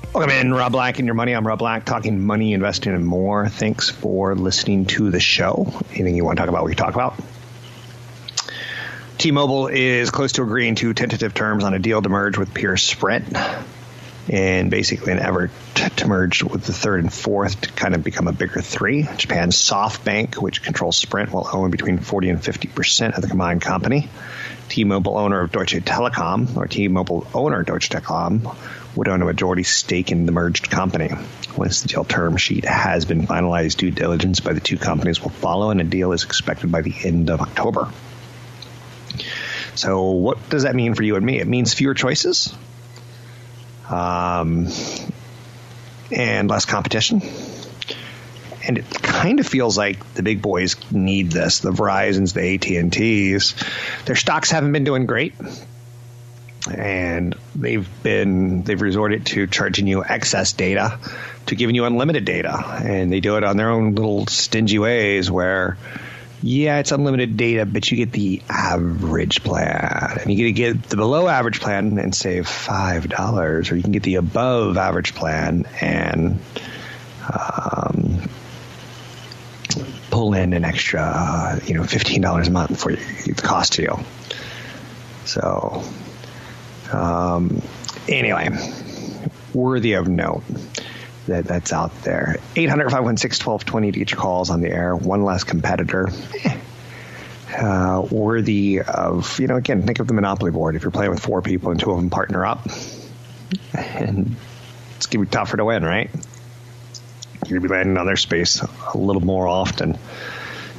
7. 0.00 0.14
Welcome 0.14 0.30
in, 0.30 0.54
Rob 0.54 0.72
Black 0.72 0.98
and 0.98 1.04
Your 1.04 1.14
Money. 1.14 1.32
I'm 1.32 1.46
Rob 1.46 1.58
Black, 1.58 1.84
talking 1.84 2.24
money, 2.24 2.54
investing, 2.54 2.94
and 2.94 3.04
more. 3.04 3.46
Thanks 3.50 3.90
for 3.90 4.34
listening 4.34 4.86
to 4.86 5.10
the 5.10 5.20
show. 5.20 5.70
Anything 5.90 6.16
you 6.16 6.24
want 6.24 6.38
to 6.38 6.40
talk 6.40 6.48
about, 6.48 6.64
we 6.64 6.74
can 6.74 6.82
talk 6.82 6.94
about. 6.94 7.14
T-Mobile 9.18 9.68
is 9.68 10.10
close 10.10 10.32
to 10.32 10.42
agreeing 10.42 10.74
to 10.74 10.92
tentative 10.92 11.32
terms 11.32 11.64
on 11.64 11.72
a 11.72 11.78
deal 11.78 12.02
to 12.02 12.08
merge 12.10 12.36
with 12.36 12.52
peer 12.52 12.76
Sprint, 12.76 13.34
and 14.28 14.70
basically 14.70 15.12
an 15.12 15.20
effort 15.20 15.50
to 15.96 16.06
merge 16.06 16.42
with 16.42 16.64
the 16.64 16.74
third 16.74 17.00
and 17.00 17.10
fourth 17.10 17.58
to 17.62 17.72
kind 17.72 17.94
of 17.94 18.04
become 18.04 18.28
a 18.28 18.32
bigger 18.32 18.60
three. 18.60 19.08
Japan's 19.16 19.56
SoftBank, 19.56 20.34
which 20.34 20.62
controls 20.62 20.98
Sprint, 20.98 21.32
will 21.32 21.48
own 21.50 21.70
between 21.70 21.96
40 21.96 22.28
and 22.28 22.44
50 22.44 22.68
percent 22.68 23.14
of 23.14 23.22
the 23.22 23.28
combined 23.28 23.62
company. 23.62 24.10
T-Mobile 24.68 25.16
owner 25.16 25.40
of 25.40 25.50
Deutsche 25.50 25.82
Telekom, 25.82 26.54
or 26.54 26.66
T-Mobile 26.66 27.26
owner 27.32 27.62
Deutsche 27.62 27.88
Telekom, 27.88 28.54
would 28.96 29.08
own 29.08 29.22
a 29.22 29.24
majority 29.24 29.62
stake 29.62 30.12
in 30.12 30.26
the 30.26 30.32
merged 30.32 30.68
company. 30.70 31.10
Once 31.56 31.80
the 31.80 31.88
deal 31.88 32.04
term 32.04 32.36
sheet 32.36 32.66
has 32.66 33.06
been 33.06 33.26
finalized, 33.26 33.78
due 33.78 33.90
diligence 33.90 34.40
by 34.40 34.52
the 34.52 34.60
two 34.60 34.76
companies 34.76 35.22
will 35.22 35.30
follow, 35.30 35.70
and 35.70 35.80
a 35.80 35.84
deal 35.84 36.12
is 36.12 36.24
expected 36.24 36.70
by 36.70 36.82
the 36.82 36.94
end 37.02 37.30
of 37.30 37.40
October. 37.40 37.90
So, 39.76 40.10
what 40.10 40.48
does 40.48 40.62
that 40.62 40.74
mean 40.74 40.94
for 40.94 41.02
you 41.02 41.16
and 41.16 41.24
me? 41.24 41.38
It 41.38 41.46
means 41.46 41.74
fewer 41.74 41.94
choices, 41.94 42.54
um, 43.88 44.68
and 46.10 46.48
less 46.48 46.64
competition. 46.64 47.22
And 48.66 48.78
it 48.78 48.90
kind 48.90 49.38
of 49.38 49.46
feels 49.46 49.78
like 49.78 50.14
the 50.14 50.24
big 50.24 50.42
boys 50.42 50.74
need 50.90 51.30
this. 51.30 51.60
The 51.60 51.70
Verizon's, 51.70 52.32
the 52.32 52.54
AT 52.54 52.66
and 52.66 52.92
T's, 52.92 53.54
their 54.06 54.16
stocks 54.16 54.50
haven't 54.50 54.72
been 54.72 54.82
doing 54.82 55.06
great 55.06 55.34
and 56.74 57.36
they've 57.54 57.88
been 58.02 58.62
they've 58.62 58.80
resorted 58.80 59.26
to 59.26 59.46
charging 59.46 59.86
you 59.86 60.04
excess 60.04 60.52
data 60.52 60.98
to 61.46 61.54
giving 61.54 61.74
you 61.74 61.84
unlimited 61.84 62.24
data 62.24 62.80
and 62.82 63.12
they 63.12 63.20
do 63.20 63.36
it 63.36 63.44
on 63.44 63.56
their 63.56 63.70
own 63.70 63.94
little 63.94 64.26
stingy 64.26 64.78
ways 64.78 65.30
where 65.30 65.76
yeah 66.42 66.78
it's 66.78 66.92
unlimited 66.92 67.36
data 67.36 67.66
but 67.66 67.90
you 67.90 67.96
get 67.96 68.12
the 68.12 68.42
average 68.48 69.42
plan. 69.42 70.18
And 70.20 70.30
you 70.30 70.36
get 70.36 70.44
to 70.44 70.52
get 70.52 70.90
the 70.90 70.96
below 70.96 71.28
average 71.28 71.60
plan 71.60 71.98
and 71.98 72.14
save 72.14 72.46
five 72.46 73.08
dollars 73.08 73.70
or 73.70 73.76
you 73.76 73.82
can 73.82 73.92
get 73.92 74.02
the 74.02 74.16
above 74.16 74.76
average 74.76 75.14
plan 75.14 75.66
and 75.80 76.38
um, 77.32 78.28
pull 80.10 80.34
in 80.34 80.52
an 80.52 80.64
extra 80.64 81.60
you 81.64 81.74
know 81.74 81.84
fifteen 81.84 82.20
dollars 82.20 82.48
a 82.48 82.50
month 82.50 82.80
for 82.80 82.92
the 82.92 83.42
cost 83.42 83.74
to 83.74 83.82
you 83.82 83.98
so 85.24 85.82
um, 86.92 87.60
anyway, 88.08 88.48
worthy 89.52 89.94
of 89.94 90.08
note 90.08 90.44
that 91.26 91.44
that's 91.44 91.72
out 91.72 92.02
there. 92.02 92.36
800 92.54 92.90
516 92.90 93.44
1220 93.44 93.92
to 93.92 93.98
get 93.98 94.10
your 94.10 94.20
calls 94.20 94.50
on 94.50 94.60
the 94.60 94.70
air. 94.70 94.94
One 94.94 95.24
less 95.24 95.44
competitor. 95.44 96.08
Uh, 97.56 98.06
worthy 98.10 98.80
of, 98.82 99.38
you 99.40 99.46
know, 99.46 99.56
again, 99.56 99.86
think 99.86 99.98
of 99.98 100.06
the 100.06 100.12
Monopoly 100.12 100.50
board. 100.50 100.74
If 100.74 100.82
you're 100.82 100.90
playing 100.90 101.12
with 101.12 101.20
four 101.20 101.40
people 101.40 101.70
and 101.70 101.80
two 101.80 101.90
of 101.90 101.96
them 101.96 102.10
partner 102.10 102.44
up, 102.44 102.66
and 103.72 104.36
it's 104.96 105.06
going 105.06 105.24
to 105.24 105.30
be 105.30 105.34
tougher 105.34 105.56
to 105.56 105.64
win, 105.64 105.82
right? 105.82 106.10
You're 107.46 107.60
going 107.60 107.62
to 107.62 107.68
be 107.68 107.74
landing 107.74 107.96
on 107.96 108.04
their 108.04 108.16
space 108.16 108.60
a 108.60 108.98
little 108.98 109.22
more 109.22 109.46
often. 109.46 109.96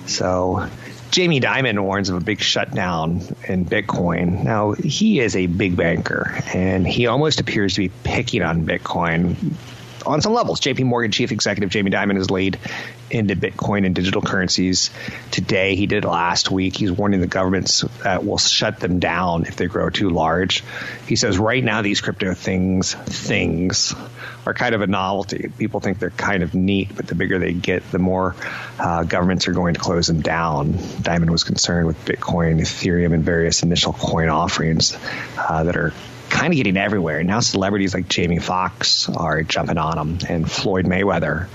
So, 0.06 0.70
Jamie 1.10 1.40
Dimon 1.40 1.80
warns 1.80 2.10
of 2.10 2.18
a 2.18 2.24
big 2.24 2.42
shutdown 2.42 3.22
in 3.48 3.66
Bitcoin. 3.66 4.44
Now, 4.44 4.74
he 4.74 5.20
is 5.20 5.36
a 5.36 5.48
big 5.48 5.78
banker, 5.78 6.44
and 6.54 6.86
he 6.86 7.08
almost 7.08 7.40
appears 7.40 7.76
to 7.76 7.82
be 7.82 7.92
picking 8.04 8.44
on 8.44 8.66
Bitcoin 8.68 9.36
on 10.08 10.22
some 10.22 10.34
levels. 10.34 10.62
JP 10.62 10.86
Morgan 10.86 11.12
chief 11.12 11.32
executive 11.32 11.70
Jamie 11.70 11.92
Dimon 11.92 12.16
has 12.16 12.32
laid 12.32 12.58
into 13.12 13.36
Bitcoin 13.36 13.86
and 13.86 13.94
digital 13.94 14.22
currencies 14.22 14.90
today. 15.32 15.76
He 15.76 15.86
did 15.86 16.06
last 16.06 16.50
week. 16.50 16.76
He's 16.76 16.92
warning 16.92 17.22
the 17.22 17.28
governments 17.28 17.84
that 18.04 18.26
will 18.26 18.38
shut 18.38 18.80
them 18.80 19.00
down 19.00 19.46
if 19.46 19.56
they 19.56 19.68
grow 19.68 19.90
too 19.90 20.10
large. 20.10 20.64
He 21.08 21.16
says 21.16 21.38
right 21.38 21.64
now 21.64 21.82
these 21.82 22.02
crypto 22.02 22.34
things 22.34 22.94
things 22.94 23.94
are 24.46 24.54
kind 24.54 24.74
of 24.74 24.82
a 24.82 24.88
novelty. 24.88 25.52
People 25.58 25.80
think 25.82 26.00
they're 26.00 26.10
kind 26.10 26.42
of 26.42 26.56
neat, 26.56 26.96
but 26.96 27.08
the 27.08 27.16
bigger 27.16 27.38
they 27.38 27.54
get, 27.54 27.90
the 27.92 28.00
more 28.00 28.36
uh, 28.80 29.04
governments 29.04 29.48
are 29.48 29.54
going 29.54 29.74
to 29.74 29.80
close 29.80 30.08
them 30.08 30.22
down. 30.22 30.74
Dimon 30.74 31.30
was 31.30 31.44
concerned 31.44 31.86
with 31.86 32.04
Bitcoin, 32.06 32.60
Ethereum, 32.60 33.14
and 33.14 33.24
various 33.24 33.64
initial 33.64 33.94
coin 33.94 34.30
offerings 34.30 34.98
uh, 35.38 35.64
that 35.64 35.76
are 35.76 35.94
kind 36.30 36.54
of 36.54 36.58
getting 36.58 36.78
everywhere. 36.78 37.24
Now 37.24 37.40
celebrities 37.40 37.94
like 37.94 38.08
Jamie 38.08 38.40
Foxx 38.40 39.10
are 39.10 39.44
jumping 39.44 39.78
on 39.78 39.98
them, 39.98 40.20
and 40.30 40.50
Floyd 40.50 40.86
Mayweather 40.86 41.48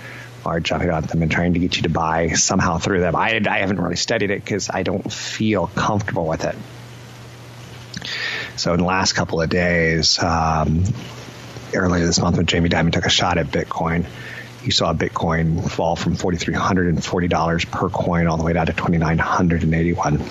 are 0.45 0.61
jumping 0.61 0.91
on 0.91 1.03
them 1.03 1.23
and 1.23 1.31
trying 1.31 1.55
to 1.55 1.61
get 1.61 1.77
you 1.77 1.83
to 1.83 1.89
buy 1.89 2.31
somehow 2.31 2.79
through 2.79 3.01
them. 3.01 3.15
I, 3.15 3.41
I 3.49 3.59
haven't 3.59 3.81
really 3.81 3.97
studied 3.97 4.31
it 4.31 4.45
because 4.45 4.71
I 4.71 4.83
don't 4.83 5.13
feel 5.13 5.69
comfortable 5.69 6.27
with 6.27 6.45
it. 6.45 6.57
So 8.57 8.73
in 8.73 8.81
the 8.81 8.85
last 8.87 9.15
couple 9.15 9.41
of 9.41 9.49
days, 9.49 10.23
um, 10.23 10.85
earlier 11.75 12.05
this 12.05 12.21
month 12.21 12.37
when 12.37 12.47
Jamie 12.47 12.69
Dimon 12.69 12.93
took 12.93 13.07
a 13.07 13.11
shot 13.11 13.39
at 13.39 13.47
Bitcoin, 13.47 14.07
you 14.65 14.71
saw 14.71 14.93
Bitcoin 14.93 15.69
fall 15.69 15.97
from 15.97 16.15
$4,340 16.17 17.71
per 17.71 17.89
coin 17.89 18.27
all 18.27 18.37
the 18.37 18.45
way 18.45 18.53
down 18.53 18.67
to 18.67 18.73
2,981. 18.73 20.23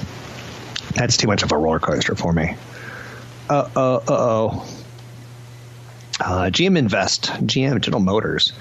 That's 0.93 1.17
too 1.17 1.27
much 1.27 1.43
of 1.43 1.51
a 1.51 1.57
roller 1.57 1.79
coaster 1.79 2.15
for 2.15 2.31
me. 2.31 2.55
Uh 3.51 3.69
oh, 3.75 3.95
uh 3.95 4.01
oh. 4.07 4.67
Uh, 6.21 6.49
GM 6.51 6.77
Invest, 6.77 7.25
GM 7.25 7.81
General 7.81 8.01
Motors. 8.01 8.53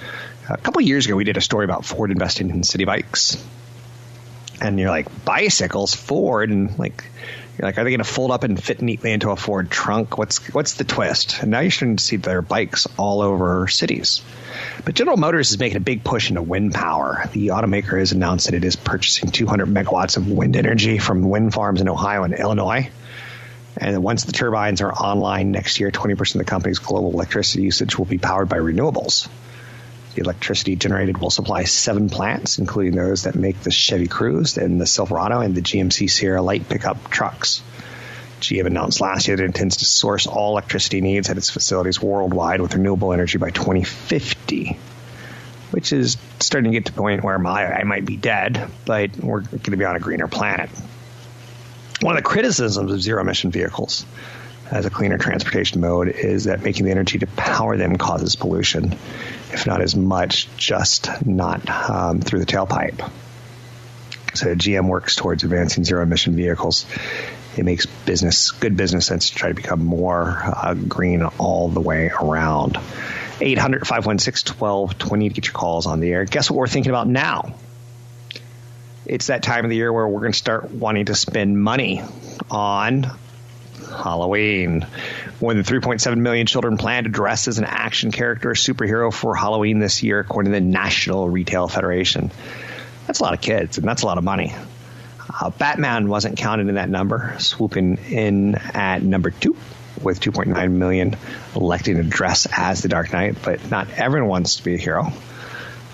A 0.49 0.57
couple 0.57 0.81
years 0.81 1.07
ago, 1.07 1.15
we 1.15 1.23
did 1.23 1.37
a 1.37 1.41
story 1.41 1.65
about 1.65 1.85
Ford 1.85 2.11
investing 2.11 2.51
in 2.51 2.65
city 2.65 2.87
bikes. 2.87 3.37
And 4.61 4.81
you're 4.81 4.91
like, 4.91 5.25
bicycles, 5.25 5.95
Ford, 5.95 6.51
and 6.51 6.77
like, 6.77 7.05
you're 7.57 7.69
like, 7.69 7.79
are 7.79 7.85
they 7.85 7.91
going 7.91 7.99
to 7.99 8.05
fold 8.05 8.33
up 8.33 8.43
and 8.43 8.61
fit 8.61 8.83
neatly 8.83 9.13
into 9.13 9.31
a 9.31 9.37
Ford 9.37 9.71
trunk? 9.71 10.19
What's 10.19 10.53
what's 10.53 10.75
the 10.75 10.83
twist? 10.83 11.41
And 11.41 11.53
now 11.53 11.61
you're 11.61 11.71
starting 11.71 11.95
to 11.95 12.03
see 12.03 12.17
their 12.17 12.43
bikes 12.43 12.89
all 12.97 13.23
over 13.23 13.69
cities. 13.69 14.23
But 14.85 14.97
General 14.97 15.19
Motors 15.19 15.53
is 15.53 15.59
making 15.61 15.77
a 15.77 15.81
big 15.81 16.03
push 16.03 16.31
into 16.31 16.43
wind 16.43 16.75
power. 16.75 17.27
The 17.33 17.49
automaker 17.49 17.97
has 17.97 18.11
announced 18.11 18.47
that 18.47 18.57
it 18.57 18.65
is 18.65 18.75
purchasing 18.75 19.31
200 19.31 19.69
megawatts 19.69 20.17
of 20.17 20.29
wind 20.29 20.57
energy 20.57 20.99
from 20.99 21.31
wind 21.31 21.55
farms 21.55 21.81
in 21.81 21.89
Ohio 21.89 22.25
and 22.25 22.35
Illinois. 22.35 22.91
And 23.77 24.03
once 24.03 24.25
the 24.25 24.33
turbines 24.33 24.81
are 24.81 24.93
online 24.93 25.53
next 25.53 25.81
year, 25.81 25.91
20% 25.91 26.35
of 26.35 26.39
the 26.39 26.45
company's 26.45 26.79
global 26.79 27.13
electricity 27.13 27.63
usage 27.63 27.97
will 27.97 28.05
be 28.05 28.19
powered 28.19 28.49
by 28.49 28.59
renewables. 28.59 29.29
The 30.15 30.23
electricity 30.23 30.75
generated 30.75 31.19
will 31.19 31.31
supply 31.31 31.65
seven 31.65 32.11
plants, 32.11 32.59
including 32.59 32.97
those 32.97 33.23
that 33.23 33.37
make 33.37 33.61
the 33.61 33.71
Chevy 33.71 34.09
Cruze 34.09 34.59
and 34.59 34.81
the 34.81 34.87
Silverado 34.87 35.41
and 35.41 35.55
the 35.55 35.63
GMC 35.63 36.11
Sierra 36.11 36.43
light 36.43 36.69
pickup 36.69 37.11
trucks. 37.11 37.63
GM 38.41 38.67
announced 38.67 39.01
last 39.01 39.29
year 39.29 39.37
that 39.37 39.45
it 39.45 39.47
intends 39.47 39.79
to 39.79 39.85
source 39.85 40.27
all 40.27 40.53
electricity 40.53 41.01
needs 41.01 41.29
at 41.31 41.37
its 41.37 41.51
facilities 41.51 42.03
worldwide 42.03 42.61
with 42.61 42.75
renewable 42.75 43.13
energy 43.13 43.39
by 43.39 43.51
2050, 43.51 44.79
which 45.71 45.93
is 45.93 46.17
starting 46.41 46.73
to 46.73 46.77
get 46.79 46.87
to 46.87 46.93
the 46.93 46.99
point 46.99 47.23
where 47.23 47.39
my, 47.39 47.67
I 47.67 47.85
might 47.85 48.05
be 48.05 48.17
dead, 48.17 48.69
but 48.87 49.17
we're 49.17 49.43
going 49.43 49.61
to 49.61 49.77
be 49.77 49.85
on 49.85 49.95
a 49.95 50.01
greener 50.01 50.27
planet. 50.27 50.71
One 52.01 52.17
of 52.17 52.23
the 52.23 52.29
criticisms 52.29 52.91
of 52.91 53.03
zero 53.03 53.21
emission 53.21 53.51
vehicles 53.51 54.07
as 54.71 54.87
a 54.87 54.91
cleaner 54.91 55.19
transportation 55.19 55.81
mode 55.81 56.09
is 56.09 56.45
that 56.45 56.63
making 56.63 56.87
the 56.87 56.91
energy 56.93 57.19
to 57.19 57.27
power 57.27 57.77
them 57.77 57.97
causes 57.97 58.37
pollution, 58.37 58.93
if 59.53 59.67
not 59.67 59.83
as 59.83 59.95
much, 59.95 60.49
just 60.57 61.27
not 61.27 61.69
um, 61.69 62.21
through 62.21 62.39
the 62.39 62.47
tailpipe. 62.47 63.11
So 64.35 64.55
GM 64.55 64.89
works 64.89 65.17
towards 65.17 65.43
advancing 65.43 65.85
zero 65.85 66.03
emission 66.03 66.37
vehicles. 66.37 66.87
It 67.57 67.65
makes 67.65 67.85
business 67.85 68.53
good 68.53 68.77
business 68.77 69.07
sense 69.07 69.31
to 69.31 69.35
try 69.35 69.49
to 69.49 69.55
become 69.55 69.85
more 69.85 70.41
uh, 70.43 70.75
green 70.75 71.23
all 71.23 71.69
the 71.69 71.81
way 71.81 72.09
around. 72.09 72.79
800 73.43 73.87
516 73.87 74.57
1220 74.57 75.29
to 75.29 75.35
get 75.35 75.47
your 75.47 75.53
calls 75.53 75.87
on 75.87 76.01
the 76.01 76.13
air. 76.13 76.25
Guess 76.25 76.51
what 76.51 76.57
we're 76.57 76.69
thinking 76.69 76.91
about 76.91 77.09
now? 77.09 77.55
It's 79.11 79.27
that 79.27 79.43
time 79.43 79.65
of 79.65 79.71
the 79.71 79.77
year 79.77 79.93
where 79.93 80.07
we're 80.07 80.21
going 80.21 80.33
to 80.33 80.39
start 80.39 80.71
wanting 80.71 81.07
to 81.07 81.17
spend 81.17 81.61
money 81.61 82.01
on 82.49 83.11
Halloween. 83.89 84.87
More 85.41 85.53
than 85.53 85.65
3.7 85.65 86.17
million 86.19 86.47
children 86.47 86.77
plan 86.77 87.05
to 87.05 87.11
dress 87.11 87.49
as 87.49 87.59
an 87.59 87.65
action 87.65 88.13
character 88.13 88.51
or 88.51 88.55
superhero 88.55 89.13
for 89.13 89.35
Halloween 89.35 89.81
this 89.81 90.05
year, 90.05 90.21
according 90.21 90.53
to 90.53 90.61
the 90.61 90.65
National 90.65 91.29
Retail 91.29 91.67
Federation. 91.67 92.31
That's 93.09 93.19
a 93.19 93.25
lot 93.25 93.35
of 93.35 93.41
kids, 93.41 93.79
and 93.79 93.89
that's 93.89 94.03
a 94.03 94.07
lot 94.07 94.17
of 94.17 94.23
money. 94.23 94.55
Uh, 95.29 95.51
Batman 95.51 96.09
wasn't 96.09 96.39
counted 96.39 96.69
in 96.69 96.77
that 96.77 96.89
number, 96.89 97.35
swooping 97.41 97.97
in 98.13 98.55
at 98.55 99.03
number 99.03 99.31
two 99.31 99.57
with 100.01 100.21
2.9 100.21 100.71
million 100.71 101.17
electing 101.57 101.97
to 101.97 102.05
dress 102.05 102.47
as 102.57 102.83
the 102.83 102.89
Dark 102.89 103.13
Knight, 103.13 103.39
but 103.43 103.73
not 103.73 103.91
everyone 103.91 104.29
wants 104.29 104.57
to 104.57 104.63
be 104.63 104.75
a 104.75 104.79
hero. 104.79 105.13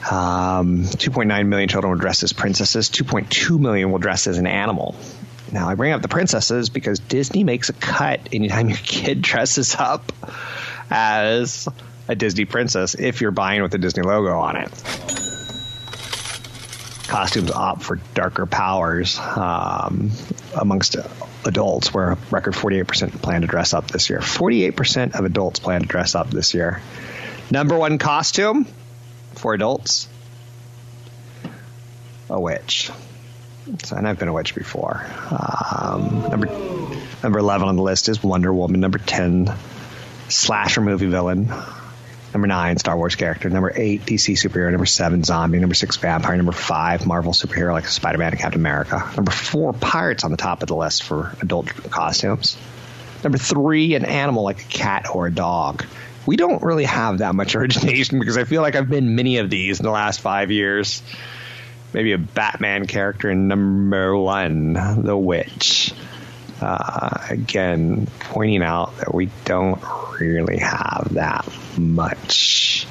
Um, 0.03 0.83
2.9 0.85 1.47
million 1.47 1.69
children 1.69 1.93
will 1.93 1.99
dress 1.99 2.23
as 2.23 2.33
princesses. 2.33 2.91
2.2 2.91 3.59
million 3.59 3.91
will 3.91 3.99
dress 3.99 4.27
as 4.27 4.39
an 4.39 4.47
animal. 4.47 4.95
Now, 5.53 5.69
I 5.69 5.75
bring 5.75 5.93
up 5.93 6.03
the 6.03 6.09
princesses 6.09 6.71
because 6.71 6.99
Disney 6.99 7.45
makes 7.45 7.69
a 7.69 7.73
cut 7.73 8.29
anytime 8.33 8.69
your 8.69 8.79
kid 8.79 9.23
dresses 9.23 9.75
up 9.77 10.13
as 10.91 11.69
a 12.09 12.15
Disney 12.15 12.45
princess 12.45 12.95
if 12.95 13.21
you're 13.21 13.31
buying 13.31 13.63
with 13.63 13.73
the 13.73 13.79
Disney 13.79 14.03
logo 14.03 14.39
on 14.39 14.57
it. 14.57 14.71
Costumes 17.09 17.51
opt 17.53 17.83
for 17.83 18.01
darker 18.15 18.47
powers 18.47 19.19
um, 19.19 20.11
amongst 20.55 20.97
adults, 21.45 21.95
where 21.95 22.13
a 22.13 22.19
record 22.31 22.55
48% 22.55 23.23
plan 23.23 23.43
to 23.43 23.47
dress 23.47 23.75
up 23.75 23.91
this 23.91 24.11
year. 24.11 24.19
48% 24.19 25.17
of 25.17 25.25
adults 25.25 25.61
plan 25.61 25.83
to 25.83 25.87
dress 25.87 26.17
up 26.17 26.31
this 26.31 26.53
year. 26.55 26.83
Number 27.51 27.79
one 27.79 27.99
costume 27.99 28.67
for 29.47 29.55
adults 29.55 30.09
a 32.29 32.41
witch. 32.41 32.91
So, 33.85 33.95
and 33.95 34.09
I've 34.09 34.19
been 34.19 34.27
a 34.27 34.33
witch 34.33 34.57
before. 34.57 35.07
Um, 35.31 36.27
number 36.29 36.47
number 37.23 37.39
eleven 37.39 37.69
on 37.69 37.77
the 37.77 37.83
list 37.83 38.09
is 38.09 38.21
Wonder 38.25 38.53
Woman. 38.53 38.81
Number 38.81 38.99
ten, 38.99 39.55
slasher 40.29 40.81
movie 40.81 41.07
villain. 41.07 41.49
Number 42.35 42.49
nine, 42.49 42.77
Star 42.79 42.97
Wars 42.97 43.15
character. 43.15 43.49
Number 43.49 43.73
eight, 43.73 44.03
DC 44.03 44.35
superhero. 44.35 44.73
Number 44.73 44.85
seven, 44.85 45.23
zombie. 45.23 45.61
Number 45.61 45.77
six, 45.77 45.97
vampire. 45.97 46.37
Number 46.37 46.51
five, 46.51 47.07
Marvel 47.07 47.33
superhero 47.33 47.73
like 47.73 47.87
Spider 47.87 48.19
Man 48.19 48.33
and 48.33 48.41
Captain 48.41 48.61
America. 48.61 49.13
Number 49.15 49.31
four, 49.31 49.73
pirates 49.73 50.25
on 50.25 50.33
the 50.33 50.37
top 50.37 50.63
of 50.63 50.67
the 50.67 50.75
list 50.75 51.05
for 51.05 51.37
adult 51.41 51.69
costumes. 51.89 52.59
Number 53.23 53.39
three, 53.39 53.95
an 53.95 54.07
animal 54.07 54.43
like 54.43 54.61
a 54.63 54.69
cat 54.69 55.07
or 55.15 55.29
a 55.29 55.33
dog. 55.33 55.87
We 56.27 56.37
don't 56.37 56.63
really 56.63 56.85
have 56.85 57.19
that 57.19 57.35
much 57.35 57.55
origination 57.57 58.19
because 58.19 58.37
I 58.37 58.45
feel 58.45 58.63
like 58.63 58.75
I've 58.75 58.91
been 58.91 59.15
many 59.15 59.39
of 59.39 59.49
these 59.49 59.81
in 59.81 59.85
the 59.85 59.93
last 59.93 60.21
five 60.21 60.51
years 60.51 61.03
maybe 61.97 62.13
a 62.13 62.19
Batman 62.19 62.87
character 62.87 63.31
in 63.31 63.49
number 63.49 64.15
one, 64.15 64.75
The 65.03 65.17
Witch. 65.17 65.95
Uh, 66.61 67.19
again, 67.31 68.07
pointing 68.21 68.63
out 68.63 68.97
that 68.99 69.15
we 69.15 69.31
don't 69.47 69.83
really 70.21 70.59
have 70.59 71.09
that 71.13 71.47
much 71.79 72.87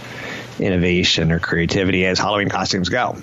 innovation 0.60 1.32
or 1.32 1.40
creativity 1.40 2.06
as 2.06 2.18
Halloween 2.18 2.50
costumes 2.50 2.90
go. 2.90 3.16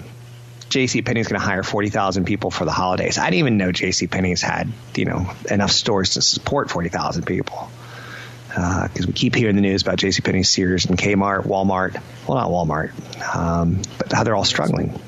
J.C. 0.68 1.02
Penney's 1.02 1.26
going 1.26 1.40
to 1.40 1.44
hire 1.44 1.64
40,000 1.64 2.24
people 2.24 2.52
for 2.52 2.64
the 2.64 2.72
holidays. 2.72 3.18
I 3.18 3.24
didn't 3.24 3.40
even 3.40 3.56
know 3.56 3.72
J.C. 3.72 4.06
Penney's 4.06 4.40
had, 4.40 4.72
you 4.94 5.04
know, 5.04 5.30
enough 5.50 5.72
stores 5.72 6.10
to 6.10 6.22
support 6.22 6.70
40,000 6.70 7.26
people. 7.26 7.70
Because 8.54 9.04
uh, 9.04 9.06
we 9.06 9.12
keep 9.14 9.34
hearing 9.34 9.56
the 9.56 9.62
news 9.62 9.80
about 9.80 9.96
J.C. 9.96 10.20
Penney, 10.20 10.42
Sears, 10.42 10.84
and 10.84 10.98
Kmart, 10.98 11.44
Walmart. 11.46 12.00
Well, 12.28 12.36
not 12.36 12.50
Walmart, 12.50 13.34
um, 13.34 13.80
but 13.96 14.12
how 14.12 14.24
they're 14.24 14.36
all 14.36 14.44
struggling. 14.44 15.00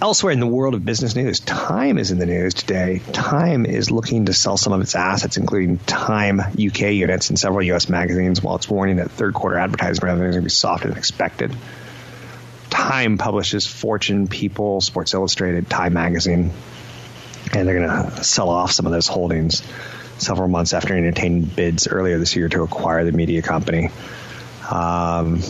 Elsewhere 0.00 0.32
in 0.32 0.40
the 0.40 0.46
world 0.46 0.74
of 0.74 0.84
business 0.84 1.16
news, 1.16 1.40
Time 1.40 1.98
is 1.98 2.10
in 2.12 2.18
the 2.18 2.26
news 2.26 2.54
today. 2.54 3.00
Time 3.12 3.66
is 3.66 3.90
looking 3.90 4.26
to 4.26 4.32
sell 4.32 4.56
some 4.56 4.72
of 4.72 4.80
its 4.80 4.94
assets, 4.94 5.36
including 5.36 5.78
Time 5.78 6.40
UK 6.40 6.92
units 6.92 7.30
in 7.30 7.36
several 7.36 7.62
U.S. 7.66 7.88
magazines, 7.88 8.42
while 8.42 8.56
it's 8.56 8.68
warning 8.68 8.96
that 8.96 9.10
third 9.10 9.34
quarter 9.34 9.58
advertising 9.58 10.04
revenue 10.04 10.28
is 10.28 10.34
going 10.34 10.42
to 10.42 10.46
be 10.46 10.50
softer 10.50 10.88
than 10.88 10.98
expected. 10.98 11.56
Time 12.70 13.18
publishes 13.18 13.66
Fortune, 13.66 14.28
People, 14.28 14.80
Sports 14.80 15.14
Illustrated, 15.14 15.68
Time 15.68 15.92
Magazine, 15.92 16.52
and 17.52 17.68
they're 17.68 17.78
going 17.78 18.10
to 18.10 18.24
sell 18.24 18.48
off 18.48 18.72
some 18.72 18.86
of 18.86 18.92
those 18.92 19.08
holdings 19.08 19.62
several 20.22 20.48
months 20.48 20.72
after 20.72 20.96
entertaining 20.96 21.44
bids 21.44 21.86
earlier 21.86 22.18
this 22.18 22.36
year 22.36 22.48
to 22.48 22.62
acquire 22.62 23.04
the 23.04 23.12
media 23.12 23.42
company. 23.42 23.90
Um, 24.70 25.40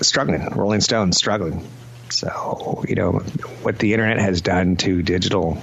struggling. 0.00 0.46
Rolling 0.50 0.80
Stone 0.80 1.12
struggling. 1.12 1.66
So, 2.10 2.84
you 2.88 2.94
know, 2.94 3.12
what 3.62 3.78
the 3.78 3.92
internet 3.92 4.18
has 4.18 4.40
done 4.40 4.76
to 4.76 5.02
digital 5.02 5.58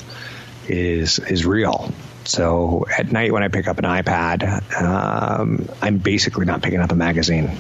is 0.68 1.20
is 1.20 1.46
real. 1.46 1.94
So 2.24 2.86
at 2.96 3.12
night 3.12 3.32
when 3.32 3.44
I 3.44 3.48
pick 3.48 3.68
up 3.68 3.80
an 3.80 3.86
iPad, 3.86 4.82
um, 4.82 5.68
I'm 5.82 5.98
basically 5.98 6.46
not 6.46 6.62
picking 6.62 6.80
up 6.80 6.92
a 6.92 6.96
magazine. 6.96 7.58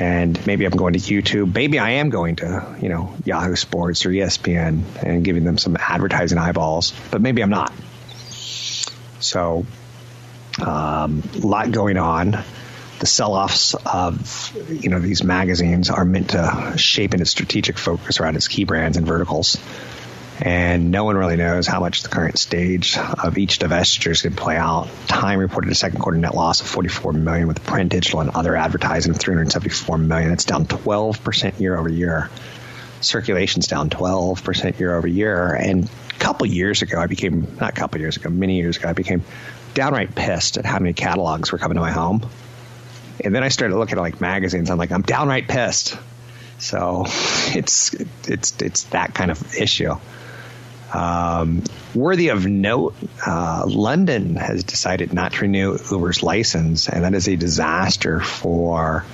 And 0.00 0.44
maybe 0.46 0.64
I'm 0.64 0.72
going 0.72 0.94
to 0.94 0.98
YouTube. 0.98 1.54
Maybe 1.54 1.78
I 1.78 1.90
am 1.90 2.10
going 2.10 2.36
to, 2.36 2.76
you 2.80 2.88
know, 2.88 3.14
Yahoo 3.24 3.54
Sports 3.54 4.04
or 4.04 4.08
ESPN 4.08 4.82
and 5.02 5.24
giving 5.24 5.44
them 5.44 5.58
some 5.58 5.76
advertising 5.78 6.38
eyeballs. 6.38 6.92
But 7.10 7.20
maybe 7.20 7.42
I'm 7.42 7.50
not. 7.50 7.72
So, 9.20 9.64
um, 10.60 11.22
a 11.34 11.46
lot 11.46 11.70
going 11.70 11.98
on 11.98 12.44
the 13.02 13.06
sell-offs 13.08 13.74
of 13.74 14.56
you 14.70 14.88
know 14.88 15.00
these 15.00 15.24
magazines 15.24 15.90
are 15.90 16.04
meant 16.04 16.30
to 16.30 16.74
shape 16.76 17.14
into 17.14 17.26
strategic 17.26 17.76
focus 17.76 18.20
around 18.20 18.36
its 18.36 18.46
key 18.46 18.62
brands 18.62 18.96
and 18.96 19.04
verticals. 19.04 19.58
And 20.40 20.92
no 20.92 21.02
one 21.02 21.16
really 21.16 21.34
knows 21.36 21.66
how 21.66 21.80
much 21.80 22.02
the 22.02 22.08
current 22.08 22.38
stage 22.38 22.96
of 22.96 23.38
each 23.38 23.58
divestiture 23.58 24.12
is 24.12 24.22
going 24.22 24.36
to 24.36 24.40
play 24.40 24.56
out. 24.56 24.88
Time 25.08 25.40
reported 25.40 25.70
a 25.72 25.74
second 25.74 25.98
quarter 26.00 26.16
net 26.16 26.34
loss 26.34 26.60
of 26.60 26.68
44 26.68 27.12
million, 27.12 27.48
with 27.48 27.64
print, 27.64 27.90
digital, 27.90 28.20
and 28.20 28.30
other 28.30 28.54
advertising 28.54 29.10
of 29.10 29.18
374 29.18 29.98
million. 29.98 30.30
It's 30.30 30.44
down 30.44 30.66
12 30.66 31.24
percent 31.24 31.60
year 31.60 31.76
over 31.76 31.88
year. 31.88 32.30
Circulation's 33.00 33.66
down 33.66 33.90
12 33.90 34.44
percent 34.44 34.78
year 34.78 34.94
over 34.94 35.08
year. 35.08 35.52
And 35.52 35.84
a 35.86 36.18
couple 36.20 36.46
years 36.46 36.82
ago, 36.82 37.00
I 37.00 37.08
became 37.08 37.56
not 37.60 37.70
a 37.70 37.80
couple 37.80 38.00
years 38.00 38.16
ago, 38.16 38.30
many 38.30 38.58
years 38.58 38.76
ago, 38.76 38.90
I 38.90 38.92
became 38.92 39.24
downright 39.74 40.14
pissed 40.14 40.58
at 40.58 40.64
how 40.64 40.78
many 40.78 40.92
catalogs 40.92 41.52
were 41.52 41.58
coming 41.58 41.76
to 41.76 41.80
my 41.80 41.90
home 41.90 42.28
and 43.24 43.34
then 43.34 43.42
I 43.42 43.48
started 43.48 43.76
looking 43.76 43.98
at 43.98 44.00
like 44.00 44.20
magazines. 44.20 44.70
I'm 44.70 44.78
like, 44.78 44.92
I'm 44.92 45.02
downright 45.02 45.48
pissed. 45.48 45.96
So 46.58 47.04
it's 47.54 47.94
it's 48.28 48.60
it's 48.60 48.84
that 48.84 49.14
kind 49.14 49.30
of 49.30 49.54
issue. 49.54 49.94
Um, 50.92 51.64
worthy 51.94 52.28
of 52.28 52.46
note, 52.46 52.94
uh, 53.26 53.64
London 53.66 54.36
has 54.36 54.62
decided 54.62 55.14
not 55.14 55.32
to 55.32 55.42
renew 55.42 55.78
Uber's 55.90 56.22
license, 56.22 56.88
and 56.88 57.04
that 57.04 57.14
is 57.14 57.28
a 57.28 57.36
disaster 57.36 58.20
for 58.20 59.04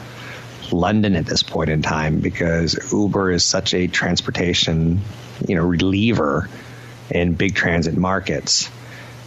London 0.72 1.14
at 1.14 1.24
this 1.24 1.44
point 1.44 1.70
in 1.70 1.82
time 1.82 2.18
because 2.18 2.92
Uber 2.92 3.30
is 3.30 3.44
such 3.44 3.74
a 3.74 3.86
transportation, 3.86 5.00
you 5.46 5.54
know, 5.54 5.64
reliever 5.64 6.48
in 7.10 7.34
big 7.34 7.54
transit 7.54 7.96
markets 7.96 8.68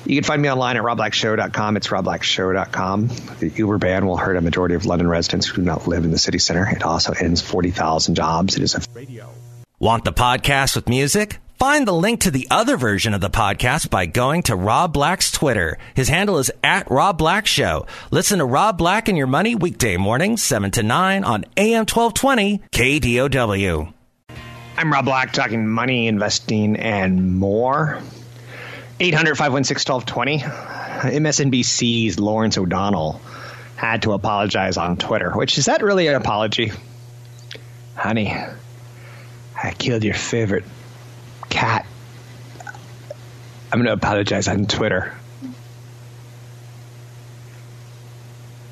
you 0.05 0.15
can 0.15 0.23
find 0.23 0.41
me 0.41 0.49
online 0.49 0.77
at 0.77 0.83
robblackshow.com. 0.83 1.77
It's 1.77 1.87
robblackshow.com. 1.87 3.07
The 3.39 3.51
Uber 3.55 3.77
ban 3.77 4.05
will 4.05 4.17
hurt 4.17 4.35
a 4.35 4.41
majority 4.41 4.75
of 4.75 4.85
London 4.85 5.07
residents 5.07 5.47
who 5.47 5.57
do 5.57 5.61
not 5.63 5.87
live 5.87 6.03
in 6.03 6.11
the 6.11 6.17
city 6.17 6.39
center. 6.39 6.67
It 6.69 6.83
also 6.83 7.13
ends 7.13 7.41
40,000 7.41 8.15
jobs. 8.15 8.57
It 8.57 8.63
is 8.63 8.75
a 8.75 8.81
radio. 8.93 9.29
Want 9.79 10.05
the 10.05 10.13
podcast 10.13 10.75
with 10.75 10.87
music? 10.87 11.39
Find 11.57 11.87
the 11.87 11.93
link 11.93 12.21
to 12.21 12.31
the 12.31 12.47
other 12.49 12.75
version 12.75 13.13
of 13.13 13.21
the 13.21 13.29
podcast 13.29 13.91
by 13.91 14.07
going 14.07 14.41
to 14.43 14.55
Rob 14.55 14.93
Black's 14.93 15.29
Twitter. 15.31 15.77
His 15.93 16.09
handle 16.09 16.39
is 16.39 16.51
at 16.63 16.89
Rob 16.89 17.19
Black 17.19 17.45
Show. 17.45 17.85
Listen 18.09 18.39
to 18.39 18.45
Rob 18.45 18.79
Black 18.79 19.07
and 19.07 19.15
Your 19.15 19.27
Money 19.27 19.53
weekday 19.53 19.95
mornings, 19.97 20.41
7 20.41 20.71
to 20.71 20.81
9 20.81 21.23
on 21.23 21.45
AM 21.57 21.85
1220 21.85 22.61
KDOW. 22.71 23.93
I'm 24.75 24.91
Rob 24.91 25.05
Black, 25.05 25.33
talking 25.33 25.67
money, 25.67 26.07
investing, 26.07 26.77
and 26.77 27.37
more. 27.37 28.01
800 29.01 29.35
516 29.35 29.93
1220. 29.93 31.17
MSNBC's 31.17 32.19
Lawrence 32.19 32.59
O'Donnell 32.59 33.19
had 33.75 34.03
to 34.03 34.11
apologize 34.11 34.77
on 34.77 34.95
Twitter, 34.95 35.31
which 35.31 35.57
is 35.57 35.65
that 35.65 35.81
really 35.81 36.05
an 36.05 36.13
apology? 36.13 36.71
Honey, 37.95 38.31
I 38.31 39.71
killed 39.71 40.03
your 40.03 40.13
favorite 40.13 40.65
cat. 41.49 41.87
I'm 43.71 43.79
going 43.79 43.87
to 43.87 43.93
apologize 43.93 44.47
on 44.47 44.67
Twitter. 44.67 45.15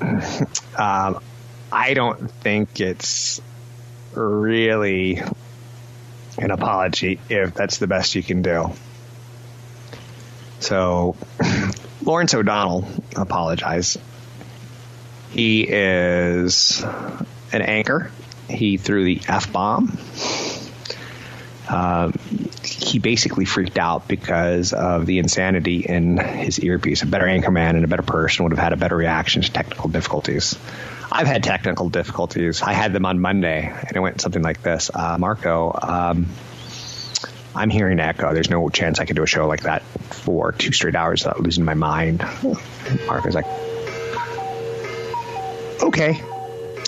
um, 0.00 1.20
I 1.72 1.94
don't 1.94 2.30
think 2.30 2.80
it's 2.80 3.40
really 4.14 5.20
an 6.38 6.52
apology 6.52 7.18
if 7.28 7.52
that's 7.54 7.78
the 7.78 7.88
best 7.88 8.14
you 8.14 8.22
can 8.22 8.42
do. 8.42 8.72
So 10.60 11.16
Lawrence 12.02 12.34
O'Donnell 12.34 12.86
apologize. 13.16 13.98
He 15.30 15.66
is 15.68 16.82
an 17.52 17.62
anchor. 17.62 18.10
He 18.48 18.76
threw 18.76 19.04
the 19.04 19.20
F 19.28 19.52
bomb. 19.52 19.98
Uh, 21.68 22.10
he 22.64 22.98
basically 22.98 23.44
freaked 23.44 23.78
out 23.78 24.08
because 24.08 24.72
of 24.72 25.06
the 25.06 25.20
insanity 25.20 25.80
in 25.80 26.16
his 26.16 26.58
earpiece. 26.58 27.02
A 27.02 27.06
better 27.06 27.26
anchorman 27.26 27.70
and 27.70 27.84
a 27.84 27.88
better 27.88 28.02
person 28.02 28.44
would 28.44 28.52
have 28.52 28.58
had 28.58 28.72
a 28.72 28.76
better 28.76 28.96
reaction 28.96 29.42
to 29.42 29.52
technical 29.52 29.88
difficulties. 29.88 30.58
I've 31.12 31.28
had 31.28 31.44
technical 31.44 31.88
difficulties. 31.88 32.62
I 32.62 32.72
had 32.72 32.92
them 32.92 33.06
on 33.06 33.20
Monday, 33.20 33.72
and 33.72 33.96
it 33.96 34.00
went 34.00 34.20
something 34.20 34.42
like 34.42 34.62
this. 34.62 34.90
Uh, 34.92 35.16
Marco, 35.18 35.76
um, 35.80 36.26
I'm 37.54 37.70
hearing 37.70 37.98
echo. 37.98 38.32
There's 38.32 38.50
no 38.50 38.68
chance 38.68 39.00
I 39.00 39.04
could 39.04 39.16
do 39.16 39.22
a 39.22 39.26
show 39.26 39.46
like 39.46 39.62
that 39.62 39.82
for 39.82 40.52
two 40.52 40.72
straight 40.72 40.94
hours 40.94 41.24
without 41.24 41.40
losing 41.40 41.64
my 41.64 41.74
mind. 41.74 42.24
Mark 43.06 43.26
is 43.26 43.34
like, 43.34 43.46
okay. 45.82 46.22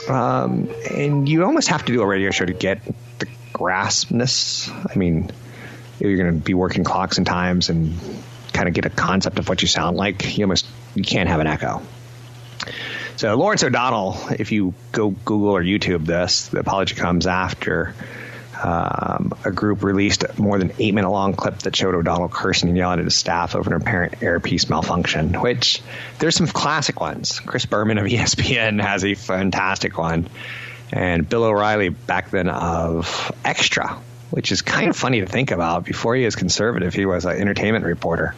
Um, 0.08 0.68
and 0.94 1.28
you 1.28 1.44
almost 1.44 1.68
have 1.68 1.84
to 1.84 1.92
do 1.92 2.02
a 2.02 2.06
radio 2.06 2.30
show 2.30 2.44
to 2.44 2.52
get 2.52 2.80
the 3.18 3.26
graspness. 3.52 4.70
I 4.90 4.96
mean, 4.96 5.30
you're 5.98 6.16
going 6.16 6.38
to 6.38 6.44
be 6.44 6.54
working 6.54 6.84
clocks 6.84 7.18
and 7.18 7.26
times 7.26 7.68
and 7.68 7.94
kind 8.52 8.68
of 8.68 8.74
get 8.74 8.84
a 8.84 8.90
concept 8.90 9.38
of 9.38 9.48
what 9.48 9.62
you 9.62 9.68
sound 9.68 9.96
like. 9.96 10.36
You 10.36 10.44
almost 10.44 10.66
you 10.94 11.02
can't 11.02 11.28
have 11.28 11.40
an 11.40 11.46
echo. 11.46 11.82
So 13.16 13.34
Lawrence 13.36 13.62
O'Donnell, 13.62 14.16
if 14.38 14.52
you 14.52 14.74
go 14.90 15.10
Google 15.10 15.50
or 15.50 15.62
YouTube 15.62 16.06
this, 16.06 16.48
the 16.48 16.60
apology 16.60 16.94
comes 16.94 17.26
after 17.26 17.94
Um, 18.62 19.34
a 19.44 19.50
group 19.50 19.82
released 19.82 20.22
a 20.22 20.40
more 20.40 20.56
than 20.56 20.72
eight 20.78 20.94
minute 20.94 21.10
long 21.10 21.34
clip 21.34 21.58
that 21.60 21.74
showed 21.74 21.96
O'Donnell 21.96 22.28
cursing 22.28 22.68
and 22.68 22.78
yelling 22.78 23.00
at 23.00 23.04
his 23.04 23.16
staff 23.16 23.56
over 23.56 23.74
an 23.74 23.82
apparent 23.82 24.22
earpiece 24.22 24.68
malfunction, 24.68 25.40
which 25.40 25.82
there's 26.20 26.36
some 26.36 26.46
classic 26.46 27.00
ones. 27.00 27.40
Chris 27.40 27.66
Berman 27.66 27.98
of 27.98 28.06
ESPN 28.06 28.80
has 28.80 29.04
a 29.04 29.14
fantastic 29.14 29.98
one. 29.98 30.28
And 30.92 31.28
Bill 31.28 31.44
O'Reilly 31.44 31.88
back 31.88 32.30
then 32.30 32.48
of 32.48 33.32
Extra, 33.44 33.98
which 34.30 34.52
is 34.52 34.62
kind 34.62 34.90
of 34.90 34.96
funny 35.04 35.20
to 35.20 35.26
think 35.26 35.50
about. 35.50 35.84
Before 35.84 36.14
he 36.14 36.24
was 36.24 36.36
conservative, 36.36 36.94
he 36.94 37.04
was 37.04 37.24
an 37.24 37.36
entertainment 37.36 37.84
reporter. 37.84 38.34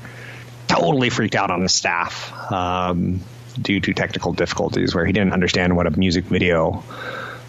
Totally 0.69 1.11
freaked 1.11 1.35
out 1.35 1.51
on 1.51 1.61
his 1.61 1.75
staff 1.75 2.33
um, 2.51 3.21
due 3.61 3.81
to 3.81 3.93
technical 3.93 4.33
difficulties 4.33 4.95
where 4.95 5.05
he 5.05 5.13
didn't 5.13 5.35
understand 5.35 5.77
what 5.77 5.87
a 5.87 5.91
music 5.91 6.25
video 6.25 6.83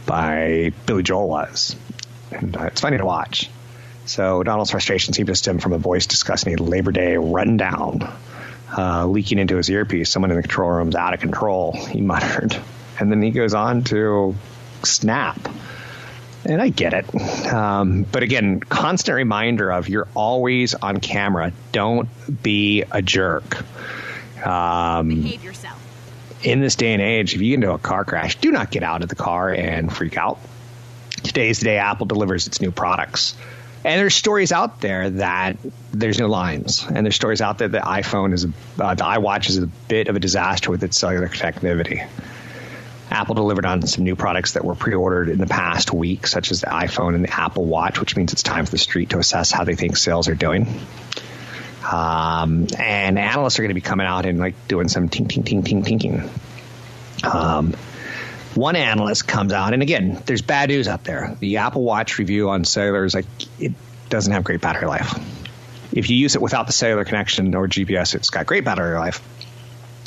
by 0.06 0.74
Billy 0.86 1.04
Joel 1.04 1.30
was 1.30 1.78
and 2.32 2.56
uh, 2.56 2.64
it's 2.64 2.82
funny 2.82 2.98
to 2.98 3.06
watch. 3.06 3.50
So 4.06 4.44
Donald's 4.44 4.72
frustration 4.72 5.14
seemed 5.14 5.28
to 5.28 5.36
stem 5.36 5.60
from 5.60 5.74
a 5.74 5.78
voice 5.78 6.06
discussing 6.06 6.54
a 6.54 6.62
Labor 6.62 6.92
Day 6.92 7.18
rundown, 7.18 8.12
uh, 8.76 9.08
leaking 9.08 9.40
into 9.40 9.58
his 9.58 9.70
earpiece. 9.70 10.12
Someone 10.12 10.32
in 10.32 10.38
the 10.38 10.44
control 10.44 10.72
room's 10.72 10.96
out 10.96 11.14
of 11.14 11.20
control, 11.20 11.74
he 11.74 12.02
muttered. 12.02 12.56
And 13.00 13.12
then 13.12 13.22
he 13.22 13.32
goes 13.32 13.54
on 13.54 13.84
to 13.86 14.36
snap. 14.84 15.38
And 16.46 16.62
I 16.62 16.70
get 16.70 16.94
it. 16.94 17.52
Um, 17.52 18.04
but 18.04 18.22
again, 18.22 18.60
constant 18.60 19.16
reminder 19.16 19.72
of 19.72 19.90
you're 19.90 20.08
always 20.14 20.76
on 20.76 21.00
camera. 21.00 21.52
Don't 21.72 22.08
be 22.44 22.84
a 22.92 23.02
jerk. 23.02 23.66
Um, 24.46 25.22
Behave 25.24 25.44
yourself. 25.44 25.82
In 26.44 26.60
this 26.60 26.76
day 26.76 26.94
and 26.94 27.02
age, 27.02 27.34
if 27.34 27.42
you 27.42 27.50
get 27.50 27.56
into 27.56 27.74
a 27.74 27.80
car 27.80 28.06
crash, 28.06 28.36
do 28.36 28.52
not 28.52 28.70
get 28.70 28.84
out 28.84 29.02
of 29.02 29.10
the 29.10 29.16
car 29.16 29.50
and 29.50 29.92
freak 29.92 30.16
out 30.16 30.38
today's 31.26 31.60
the 31.60 31.66
day 31.66 31.78
Apple 31.78 32.06
delivers 32.06 32.48
its 32.48 32.62
new 32.62 32.72
products. 32.72 33.36
And 33.84 34.00
there's 34.00 34.16
stories 34.16 34.52
out 34.52 34.82
there 34.82 35.12
that 35.12 35.58
there's 35.92 36.18
no 36.18 36.28
lines, 36.28 36.84
and 36.88 37.06
there's 37.06 37.16
stories 37.16 37.40
out 37.40 37.60
there 37.60 37.68
that 37.68 37.84
iPhone 37.84 38.34
is, 38.34 38.46
uh, 38.46 38.96
the 38.96 39.04
iWatch 39.04 39.50
is 39.50 39.60
a 39.60 39.68
bit 39.68 40.08
of 40.08 40.16
a 40.16 40.20
disaster 40.20 40.72
with 40.72 40.84
its 40.84 40.98
cellular 40.98 41.28
connectivity. 41.28 42.08
Apple 43.12 43.36
delivered 43.36 43.66
on 43.66 43.86
some 43.86 44.04
new 44.04 44.16
products 44.16 44.54
that 44.54 44.66
were 44.66 44.74
pre-ordered 44.74 45.30
in 45.30 45.38
the 45.38 45.46
past 45.46 45.94
week, 45.94 46.26
such 46.26 46.50
as 46.50 46.62
the 46.62 46.68
iPhone 46.68 47.14
and 47.14 47.24
the 47.24 47.32
Apple 47.32 47.66
Watch, 47.66 48.00
which 48.00 48.16
means 48.16 48.34
it's 48.34 48.42
time 48.42 48.66
for 48.66 48.72
the 48.72 48.80
street 48.80 49.12
to 49.12 49.20
assess 49.20 49.52
how 49.52 49.64
they 49.64 49.76
think 49.76 49.98
sales 49.98 50.28
are 50.28 50.36
doing. 50.36 50.68
Um, 51.88 52.66
and 52.80 53.20
analysts 53.20 53.60
are 53.60 53.62
going 53.62 53.70
to 53.70 53.76
be 53.76 53.82
coming 53.82 54.08
out 54.08 54.26
and 54.26 54.40
like 54.40 54.68
doing 54.68 54.88
some 54.88 55.10
ting 55.10 55.28
ting 55.28 55.44
ting 55.44 55.62
ting 55.62 55.84
tinking. 55.84 56.28
Um, 57.24 57.76
one 58.56 58.76
analyst 58.76 59.28
comes 59.28 59.54
out, 59.54 59.74
and 59.74 59.82
again, 59.82 60.22
there's 60.26 60.42
bad 60.42 60.70
news 60.70 60.88
out 60.88 61.04
there. 61.04 61.36
The 61.40 61.58
Apple 61.58 61.84
Watch 61.84 62.18
review 62.18 62.50
on 62.50 62.64
cellular 62.64 63.06
is 63.06 63.14
like 63.14 63.26
it 63.60 63.74
doesn't 64.10 64.32
have 64.32 64.44
great 64.44 64.62
battery 64.62 64.88
life. 64.88 65.20
If 65.92 66.10
you 66.10 66.18
use 66.18 66.36
it 66.36 66.42
without 66.42 66.68
the 66.68 66.74
cellular 66.74 67.06
connection 67.06 67.56
or 67.56 67.68
GPS, 67.68 68.16
it's 68.16 68.30
got 68.30 68.46
great 68.46 68.66
battery 68.66 68.98
life, 68.98 69.22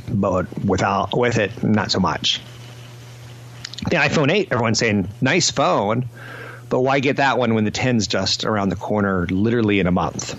but 0.08 0.46
without 0.64 1.16
with 1.16 1.38
it, 1.38 1.62
not 1.62 1.90
so 1.90 2.00
much. 2.00 2.40
The 3.84 3.96
iPhone 3.96 4.30
8, 4.30 4.48
everyone's 4.50 4.78
saying 4.78 5.08
nice 5.20 5.50
phone, 5.50 6.08
but 6.68 6.80
why 6.80 7.00
get 7.00 7.16
that 7.16 7.38
one 7.38 7.54
when 7.54 7.64
the 7.64 7.70
10's 7.70 8.06
just 8.06 8.44
around 8.44 8.70
the 8.70 8.76
corner, 8.76 9.26
literally 9.26 9.80
in 9.80 9.86
a 9.86 9.92
month? 9.92 10.38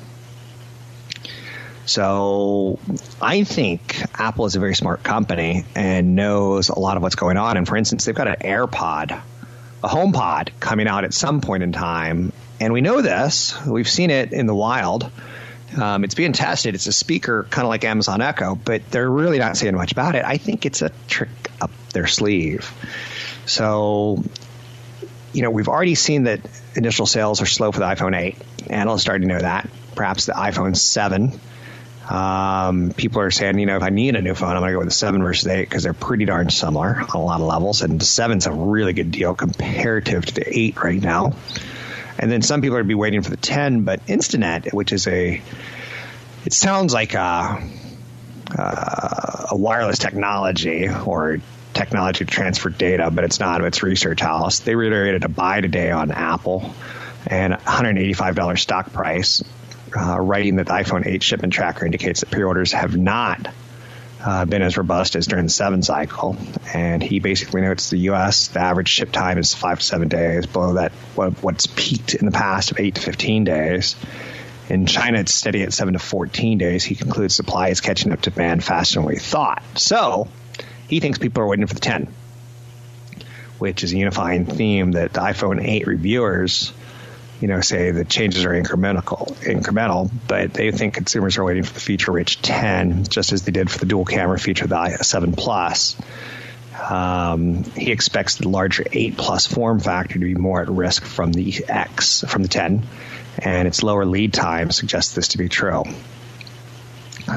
So 1.90 2.78
I 3.20 3.44
think 3.44 4.00
Apple 4.14 4.46
is 4.46 4.56
a 4.56 4.60
very 4.60 4.76
smart 4.76 5.02
company 5.02 5.66
and 5.74 6.16
knows 6.16 6.70
a 6.70 6.78
lot 6.78 6.98
of 6.98 7.04
what's 7.04 7.16
going 7.16 7.36
on. 7.36 7.58
And 7.58 7.68
for 7.68 7.76
instance, 7.76 8.06
they've 8.06 8.14
got 8.14 8.28
an 8.28 8.36
AirPod, 8.42 9.20
a 9.84 9.88
HomePod 9.88 10.52
coming 10.60 10.88
out 10.88 11.04
at 11.04 11.16
some 11.16 11.42
point 11.42 11.64
in 11.64 11.72
time. 11.72 12.32
And 12.60 12.74
we 12.74 12.82
know 12.82 13.02
this. 13.02 13.60
We've 13.66 13.90
seen 13.90 14.12
it 14.12 14.34
in 14.34 14.46
the 14.46 14.54
wild. 14.54 15.10
Um, 15.76 16.04
it's 16.04 16.14
being 16.14 16.32
tested. 16.32 16.76
It's 16.76 16.86
a 16.86 16.92
speaker, 16.92 17.48
kind 17.50 17.66
of 17.66 17.70
like 17.70 17.84
Amazon 17.84 18.22
Echo, 18.22 18.54
but 18.54 18.92
they're 18.92 19.10
really 19.10 19.40
not 19.40 19.58
saying 19.58 19.74
much 19.74 19.92
about 19.92 20.14
it. 20.14 20.24
I 20.24 20.38
think 20.38 20.68
it's 20.68 20.84
a 20.84 20.92
trick 21.08 21.30
up 21.60 21.72
their 21.92 22.06
sleeve. 22.06 22.72
So, 23.48 24.24
you 25.34 25.42
know, 25.42 25.50
we've 25.50 25.70
already 25.70 25.96
seen 25.96 26.26
that 26.26 26.42
initial 26.76 27.08
sales 27.08 27.42
are 27.42 27.48
slow 27.48 27.72
for 27.72 27.80
the 27.80 27.86
iPhone 27.86 28.16
8. 28.16 28.38
Analysts 28.70 29.10
already 29.10 29.26
know 29.26 29.40
that. 29.40 29.68
Perhaps 29.96 30.28
the 30.28 30.34
iPhone 30.34 30.78
7 30.78 31.40
um, 32.10 32.92
people 32.92 33.22
are 33.22 33.30
saying, 33.30 33.60
you 33.60 33.68
know, 33.68 33.78
if 33.78 33.84
I 33.84 33.90
need 33.90 34.16
a 34.16 34.22
new 34.22 34.34
phone, 34.34 34.56
I'm 34.56 34.62
going 34.62 34.70
to 34.70 34.74
go 34.74 34.80
with 34.80 34.88
the 34.88 34.94
7 34.94 35.22
versus 35.22 35.48
8 35.48 35.62
because 35.62 35.84
they're 35.84 35.94
pretty 35.94 36.26
darn 36.26 36.50
similar 36.50 37.00
on 37.00 37.10
a 37.14 37.24
lot 37.24 37.40
of 37.40 37.48
levels. 37.48 37.84
And 37.84 38.02
the 38.02 38.06
7's 38.06 38.48
a 38.48 38.52
really 38.52 38.94
good 38.94 39.12
deal 39.12 39.36
comparative 39.36 40.26
to 40.26 40.34
the 40.34 40.60
8 40.60 40.84
right 40.84 41.00
now. 41.02 41.34
And 42.18 42.32
then 42.32 42.42
some 42.42 42.62
people 42.62 42.78
are 42.78 42.84
be 42.84 42.96
waiting 42.96 43.22
for 43.22 43.30
the 43.30 43.38
10, 43.38 43.84
but 43.84 44.04
Instinet, 44.08 44.74
which 44.74 44.92
is 44.92 45.08
a, 45.08 45.40
it 46.46 46.54
sounds 46.54 46.94
like 46.94 47.14
a, 47.14 47.64
a 48.58 49.56
wireless 49.56 50.00
technology 50.00 50.90
or 50.90 51.38
technology 51.76 52.26
to 52.26 52.32
transfer 52.32 52.72
data, 52.72 53.12
but 53.12 53.24
it's 53.24 53.40
not. 53.40 53.64
It's 53.64 53.84
research 53.84 54.20
house. 54.20 54.60
They 54.60 54.74
reiterated 54.74 55.26
a 55.26 55.30
buy 55.30 55.62
today 55.62 55.92
on 55.92 56.12
Apple 56.12 56.74
and 57.28 57.54
$185 57.54 58.58
stock 58.58 58.92
price 58.92 59.44
uh, 59.96 60.20
writing 60.20 60.58
that 60.58 60.68
the 60.68 60.74
iPhone 60.74 61.06
8 61.06 61.22
shipment 61.24 61.54
tracker 61.54 61.86
indicates 61.86 62.22
that 62.22 62.32
pre-orders 62.32 62.72
have 62.74 62.96
not 62.98 63.48
uh, 64.24 64.46
been 64.46 64.62
as 64.62 64.78
robust 64.78 65.16
as 65.16 65.28
during 65.28 65.46
the 65.46 65.52
7 65.52 65.82
cycle. 65.82 66.38
And 66.74 67.02
he 67.02 67.20
basically 67.20 67.62
notes 67.62 67.90
the 67.90 67.98
U.S. 68.00 68.50
the 68.50 68.60
average 68.60 68.90
ship 68.90 69.12
time 69.12 69.38
is 69.38 69.54
five 69.54 69.80
to 69.80 69.86
seven 69.86 70.08
days, 70.08 70.46
below 70.46 70.74
that 70.74 70.92
what, 71.16 71.34
what's 71.44 71.68
peaked 71.68 72.16
in 72.16 72.26
the 72.26 72.32
past 72.32 72.72
of 72.72 72.80
eight 72.80 72.96
to 72.96 73.02
15 73.02 73.44
days. 73.44 73.96
In 74.70 74.86
China, 74.86 75.20
it's 75.20 75.34
steady 75.34 75.64
at 75.64 75.74
7 75.74 75.94
to 75.94 76.00
14 76.00 76.58
days. 76.58 76.84
He 76.84 76.96
concludes 76.96 77.34
supply 77.34 77.70
is 77.70 77.82
catching 77.82 78.12
up 78.12 78.22
to 78.22 78.30
demand 78.30 78.64
faster 78.64 79.00
than 79.00 79.08
we 79.08 79.18
thought. 79.18 79.64
So 79.76 80.28
he 80.88 81.00
thinks 81.00 81.18
people 81.18 81.42
are 81.42 81.48
waiting 81.48 81.66
for 81.66 81.74
the 81.74 81.80
10, 81.80 82.14
which 83.58 83.84
is 83.84 83.94
a 83.94 83.98
unifying 83.98 84.46
theme 84.46 84.92
that 84.92 85.14
the 85.14 85.22
iPhone 85.22 85.64
8 85.64 85.88
reviewers– 85.88 86.72
you 87.40 87.48
know, 87.48 87.62
say 87.62 87.92
the 87.92 88.04
changes 88.04 88.46
are 88.46 88.50
incremental, 88.50 89.34
incremental, 89.44 90.12
but 90.28 90.54
they 90.54 90.72
think 90.72 90.94
consumers 90.94 91.38
are 91.38 91.44
waiting 91.44 91.64
for 91.64 91.74
the 91.74 91.80
feature-rich 91.80 92.42
10, 92.42 93.06
just 93.06 93.32
as 93.32 93.44
they 93.44 93.52
did 93.52 93.72
for 93.72 93.80
the 93.80 93.86
dual-camera 93.86 94.38
feature, 94.38 94.66
of 94.66 94.70
the 94.70 94.98
7 95.02 95.34
Plus. 95.34 95.96
Um, 96.90 97.64
he 97.64 97.92
expects 97.92 98.36
the 98.36 98.48
larger 98.50 98.86
8 98.92 99.18
Plus 99.18 99.48
form 99.48 99.80
factor 99.80 100.14
to 100.16 100.20
be 100.20 100.36
more 100.36 100.62
at 100.62 100.70
risk 100.70 101.04
from 101.04 101.32
the 101.32 101.66
X, 101.68 102.24
from 102.28 102.44
the 102.44 102.50
10, 102.50 102.88
and 103.38 103.68
its 103.68 103.84
lower 103.84 104.06
lead 104.06 104.34
time 104.34 104.72
suggests 104.72 105.14
this 105.14 105.30
to 105.30 105.38
be 105.38 105.50
true. 105.50 105.84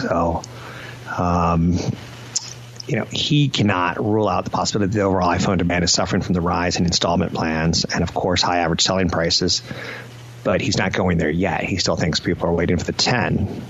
So, 0.01 0.43
um, 1.17 1.79
you 2.87 2.97
know, 2.97 3.05
he 3.05 3.49
cannot 3.49 4.05
rule 4.05 4.29
out 4.29 4.45
the 4.45 4.51
possibility 4.51 4.91
that 4.91 4.99
the 4.99 5.05
overall 5.05 5.29
iPhone 5.31 5.59
demand 5.59 5.85
is 5.85 5.93
suffering 5.93 6.23
from 6.23 6.35
the 6.35 6.41
rise 6.41 6.77
in 6.77 6.85
installment 6.85 7.33
plans 7.33 7.85
and, 7.85 8.03
of 8.03 8.13
course, 8.13 8.43
high 8.43 8.59
average 8.59 8.83
selling 8.83 9.09
prices. 9.09 9.63
But 10.45 10.61
he's 10.61 10.77
not 10.77 10.93
going 10.93 11.19
there 11.19 11.31
yet. 11.31 11.63
He 11.63 11.77
still 11.77 11.95
thinks 11.95 12.19
people 12.19 12.49
are 12.49 12.53
waiting 12.53 12.77
for 12.79 12.85
the 12.85 12.93
10. 12.93 13.63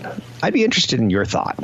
I'd 0.42 0.54
be 0.54 0.64
interested 0.64 1.00
in 1.00 1.10
your 1.10 1.26
thought. 1.26 1.62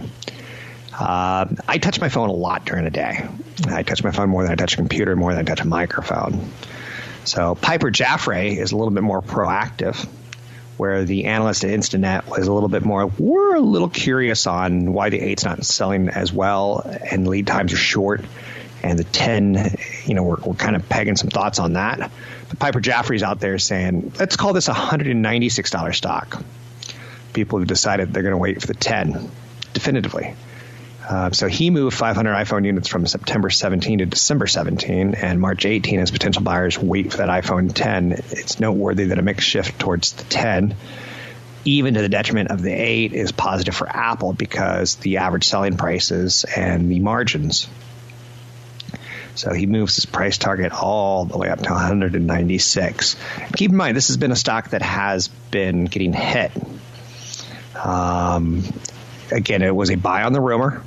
Uh, 0.92 1.46
I 1.66 1.78
touch 1.78 2.00
my 2.00 2.10
phone 2.10 2.28
a 2.28 2.34
lot 2.34 2.66
during 2.66 2.84
the 2.84 2.90
day. 2.90 3.26
I 3.66 3.82
touch 3.82 4.04
my 4.04 4.10
phone 4.10 4.28
more 4.28 4.42
than 4.42 4.52
I 4.52 4.56
touch 4.56 4.74
a 4.74 4.76
computer, 4.76 5.16
more 5.16 5.32
than 5.32 5.40
I 5.40 5.44
touch 5.44 5.60
a 5.60 5.66
microphone. 5.66 6.50
So 7.24 7.54
Piper 7.54 7.90
Jaffray 7.90 8.56
is 8.56 8.72
a 8.72 8.76
little 8.76 8.90
bit 8.90 9.02
more 9.02 9.22
proactive 9.22 10.06
where 10.78 11.04
the 11.04 11.26
analyst 11.26 11.64
at 11.64 11.70
Instinet 11.70 12.26
was 12.26 12.46
a 12.46 12.52
little 12.52 12.68
bit 12.68 12.84
more, 12.84 13.06
we're 13.06 13.56
a 13.56 13.60
little 13.60 13.88
curious 13.88 14.46
on 14.46 14.92
why 14.92 15.10
the 15.10 15.18
8's 15.18 15.44
not 15.44 15.64
selling 15.64 16.08
as 16.08 16.32
well 16.32 16.80
and 17.10 17.26
lead 17.26 17.46
times 17.46 17.72
are 17.72 17.76
short. 17.76 18.24
And 18.82 18.98
the 18.98 19.04
10, 19.04 19.76
you 20.04 20.14
know, 20.14 20.22
we're, 20.22 20.36
we're 20.36 20.54
kind 20.54 20.76
of 20.76 20.88
pegging 20.88 21.16
some 21.16 21.30
thoughts 21.30 21.58
on 21.58 21.72
that. 21.72 22.10
But 22.48 22.58
Piper 22.58 22.80
Jaffray's 22.80 23.24
out 23.24 23.40
there 23.40 23.58
saying, 23.58 24.12
let's 24.18 24.36
call 24.36 24.52
this 24.52 24.68
a 24.68 24.72
$196 24.72 25.94
stock. 25.94 26.42
People 27.32 27.58
have 27.58 27.68
decided 27.68 28.12
they're 28.12 28.22
going 28.22 28.32
to 28.32 28.38
wait 28.38 28.60
for 28.60 28.68
the 28.68 28.74
10 28.74 29.30
definitively. 29.74 30.34
Uh, 31.08 31.30
so 31.30 31.46
he 31.46 31.70
moved 31.70 31.96
500 31.96 32.34
iPhone 32.34 32.66
units 32.66 32.86
from 32.86 33.06
September 33.06 33.48
17 33.48 34.00
to 34.00 34.06
December 34.06 34.46
17, 34.46 35.14
and 35.14 35.40
March 35.40 35.64
18 35.64 36.00
as 36.00 36.10
potential 36.10 36.42
buyers 36.42 36.78
wait 36.78 37.10
for 37.10 37.18
that 37.18 37.30
iPhone 37.30 37.72
10. 37.72 38.12
It's 38.12 38.60
noteworthy 38.60 39.06
that 39.06 39.18
a 39.18 39.22
mix 39.22 39.42
shift 39.42 39.78
towards 39.78 40.12
the 40.12 40.24
10, 40.24 40.76
even 41.64 41.94
to 41.94 42.02
the 42.02 42.10
detriment 42.10 42.50
of 42.50 42.60
the 42.60 42.72
8, 42.72 43.14
is 43.14 43.32
positive 43.32 43.74
for 43.74 43.88
Apple 43.88 44.34
because 44.34 44.96
the 44.96 45.16
average 45.16 45.48
selling 45.48 45.78
prices 45.78 46.44
and 46.44 46.90
the 46.90 47.00
margins. 47.00 47.68
So 49.34 49.54
he 49.54 49.64
moves 49.64 49.94
his 49.94 50.04
price 50.04 50.36
target 50.36 50.72
all 50.72 51.24
the 51.24 51.38
way 51.38 51.48
up 51.48 51.60
to 51.60 51.70
196. 51.70 53.16
Keep 53.56 53.70
in 53.70 53.76
mind, 53.76 53.96
this 53.96 54.08
has 54.08 54.18
been 54.18 54.32
a 54.32 54.36
stock 54.36 54.70
that 54.70 54.82
has 54.82 55.28
been 55.28 55.86
getting 55.86 56.12
hit. 56.12 56.52
Um, 57.82 58.62
again, 59.32 59.62
it 59.62 59.74
was 59.74 59.90
a 59.90 59.94
buy 59.94 60.24
on 60.24 60.34
the 60.34 60.40
rumor 60.40 60.82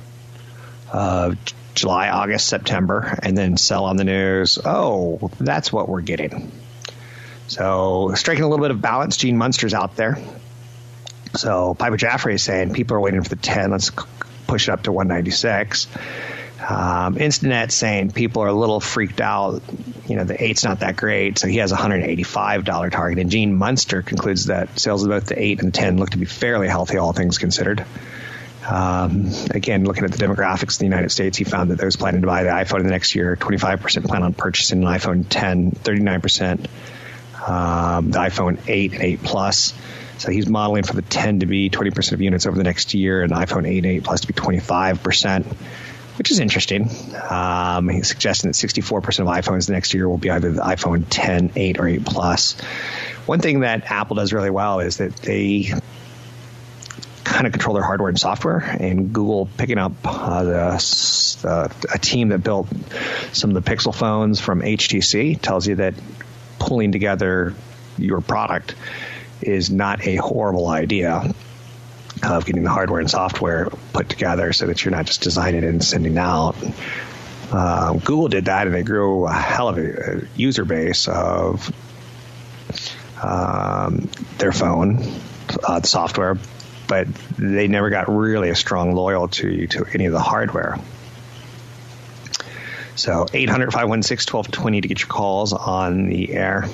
uh, 0.92 1.34
July, 1.74 2.10
August, 2.10 2.46
September, 2.46 3.18
and 3.22 3.36
then 3.36 3.56
sell 3.56 3.86
on 3.86 3.96
the 3.96 4.04
news. 4.04 4.58
Oh, 4.64 5.30
that's 5.40 5.72
what 5.72 5.88
we're 5.88 6.02
getting. 6.02 6.52
So 7.48 8.12
striking 8.14 8.44
a 8.44 8.48
little 8.48 8.64
bit 8.64 8.70
of 8.70 8.80
balance, 8.80 9.16
Gene 9.16 9.36
Munster's 9.36 9.74
out 9.74 9.96
there. 9.96 10.18
So 11.34 11.74
Piper 11.74 11.96
Jaffray 11.96 12.34
is 12.34 12.42
saying 12.42 12.74
people 12.74 12.96
are 12.96 13.00
waiting 13.00 13.22
for 13.22 13.28
the 13.30 13.36
10. 13.36 13.70
Let's 13.70 13.90
push 14.46 14.68
it 14.68 14.72
up 14.72 14.82
to 14.84 14.92
196. 14.92 15.88
Um, 16.60 17.16
Instinet 17.16 17.72
saying 17.72 18.12
people 18.12 18.42
are 18.42 18.48
a 18.48 18.52
little 18.52 18.78
freaked 18.78 19.20
out. 19.20 19.62
You 20.06 20.16
know, 20.16 20.24
the 20.24 20.40
eight's 20.42 20.62
not 20.62 20.80
that 20.80 20.96
great, 20.96 21.38
so 21.38 21.48
he 21.48 21.56
has 21.56 21.72
a 21.72 21.76
$185 21.76 22.90
target. 22.90 23.18
And 23.18 23.30
Gene 23.30 23.54
Munster 23.54 24.02
concludes 24.02 24.46
that 24.46 24.78
sales 24.78 25.02
of 25.02 25.08
both 25.08 25.26
the 25.26 25.42
eight 25.42 25.62
and 25.62 25.74
10 25.74 25.96
look 25.96 26.10
to 26.10 26.18
be 26.18 26.26
fairly 26.26 26.68
healthy, 26.68 26.98
all 26.98 27.12
things 27.12 27.38
considered. 27.38 27.84
Um, 28.68 29.30
again, 29.50 29.84
looking 29.84 30.04
at 30.04 30.12
the 30.12 30.24
demographics 30.24 30.80
in 30.80 30.86
the 30.86 30.94
United 30.94 31.10
States, 31.10 31.36
he 31.36 31.44
found 31.44 31.70
that 31.70 31.78
those 31.78 31.96
planning 31.96 32.20
to 32.20 32.26
buy 32.26 32.44
the 32.44 32.50
iPhone 32.50 32.80
in 32.80 32.84
the 32.84 32.92
next 32.92 33.14
year, 33.14 33.36
25% 33.36 34.06
plan 34.06 34.22
on 34.22 34.34
purchasing 34.34 34.82
an 34.82 34.88
iPhone 34.88 35.26
10, 35.28 35.72
39% 35.72 36.66
um, 37.46 38.10
the 38.10 38.18
iPhone 38.18 38.60
8 38.66 38.92
and 38.92 39.02
8 39.02 39.22
Plus. 39.22 39.74
So 40.18 40.30
he's 40.30 40.46
modeling 40.46 40.84
for 40.84 40.94
the 40.94 41.02
10 41.02 41.40
to 41.40 41.46
be 41.46 41.70
20% 41.70 42.12
of 42.12 42.20
units 42.20 42.46
over 42.46 42.56
the 42.56 42.62
next 42.62 42.94
year, 42.94 43.22
and 43.22 43.32
iPhone 43.32 43.66
8 43.66 43.78
and 43.78 43.86
8 43.86 44.04
Plus 44.04 44.20
to 44.20 44.26
be 44.28 44.34
25%, 44.34 45.44
which 46.16 46.30
is 46.30 46.38
interesting. 46.38 46.88
Um, 47.28 47.88
he's 47.88 48.08
suggesting 48.08 48.50
that 48.50 48.56
64% 48.56 49.20
of 49.20 49.26
iPhones 49.26 49.66
the 49.66 49.72
next 49.72 49.94
year 49.94 50.08
will 50.08 50.18
be 50.18 50.30
either 50.30 50.52
the 50.52 50.62
iPhone 50.62 51.04
10, 51.08 51.52
8, 51.56 51.80
or 51.80 51.88
8 51.88 52.04
Plus. 52.04 52.60
One 53.26 53.40
thing 53.40 53.60
that 53.60 53.90
Apple 53.90 54.16
does 54.16 54.32
really 54.32 54.50
well 54.50 54.80
is 54.80 54.98
that 54.98 55.16
they 55.16 55.72
kind 57.24 57.46
of 57.46 57.52
control 57.52 57.74
their 57.74 57.84
hardware 57.84 58.08
and 58.08 58.18
software. 58.18 58.58
And 58.58 59.12
Google 59.12 59.48
picking 59.56 59.78
up 59.78 59.92
uh, 60.04 60.44
the, 60.44 61.38
uh, 61.44 61.68
a 61.92 61.98
team 61.98 62.28
that 62.28 62.38
built 62.38 62.68
some 63.32 63.54
of 63.54 63.64
the 63.64 63.70
Pixel 63.70 63.94
phones 63.94 64.40
from 64.40 64.60
HTC 64.60 65.40
tells 65.40 65.66
you 65.66 65.76
that 65.76 65.94
pulling 66.58 66.92
together 66.92 67.54
your 67.98 68.20
product 68.20 68.74
is 69.40 69.70
not 69.70 70.06
a 70.06 70.16
horrible 70.16 70.68
idea 70.68 71.34
of 72.22 72.44
getting 72.44 72.62
the 72.62 72.70
hardware 72.70 73.00
and 73.00 73.10
software 73.10 73.68
put 73.92 74.08
together 74.08 74.52
so 74.52 74.66
that 74.66 74.84
you're 74.84 74.92
not 74.92 75.06
just 75.06 75.22
designing 75.22 75.64
and 75.64 75.82
sending 75.82 76.16
out. 76.18 76.54
Uh, 77.50 77.94
Google 77.94 78.28
did 78.28 78.46
that 78.46 78.66
and 78.66 78.74
they 78.74 78.82
grew 78.82 79.26
a 79.26 79.32
hell 79.32 79.68
of 79.68 79.78
a 79.78 80.26
user 80.36 80.64
base 80.64 81.08
of 81.08 81.70
um, 83.22 84.08
their 84.38 84.52
phone, 84.52 85.02
uh, 85.62 85.80
the 85.80 85.86
software, 85.86 86.38
but 86.92 87.08
they 87.38 87.68
never 87.68 87.88
got 87.88 88.14
really 88.14 88.50
a 88.50 88.54
strong 88.54 88.92
loyalty 88.92 89.66
to 89.66 89.86
any 89.94 90.04
of 90.04 90.12
the 90.12 90.20
hardware. 90.20 90.78
So 92.96 93.26
800 93.32 93.72
516 93.72 94.30
1220 94.30 94.82
to 94.82 94.88
get 94.88 95.00
your 95.00 95.08
calls 95.08 95.54
on 95.54 96.10
the 96.10 96.34
air. 96.34 96.68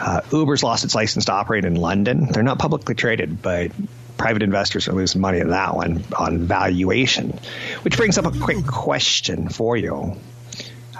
Uh, 0.00 0.22
Uber's 0.32 0.64
lost 0.64 0.82
its 0.82 0.96
license 0.96 1.26
to 1.26 1.32
operate 1.32 1.64
in 1.64 1.76
London. 1.76 2.26
They're 2.26 2.42
not 2.42 2.58
publicly 2.58 2.96
traded, 2.96 3.40
but 3.40 3.70
private 4.16 4.42
investors 4.42 4.88
are 4.88 4.94
losing 4.94 5.20
money 5.20 5.40
on 5.40 5.50
that 5.50 5.76
one 5.76 6.02
on 6.18 6.38
valuation, 6.40 7.38
which 7.82 7.96
brings 7.96 8.18
up 8.18 8.26
a 8.26 8.36
quick 8.36 8.66
question 8.66 9.48
for 9.48 9.76
you. 9.76 10.16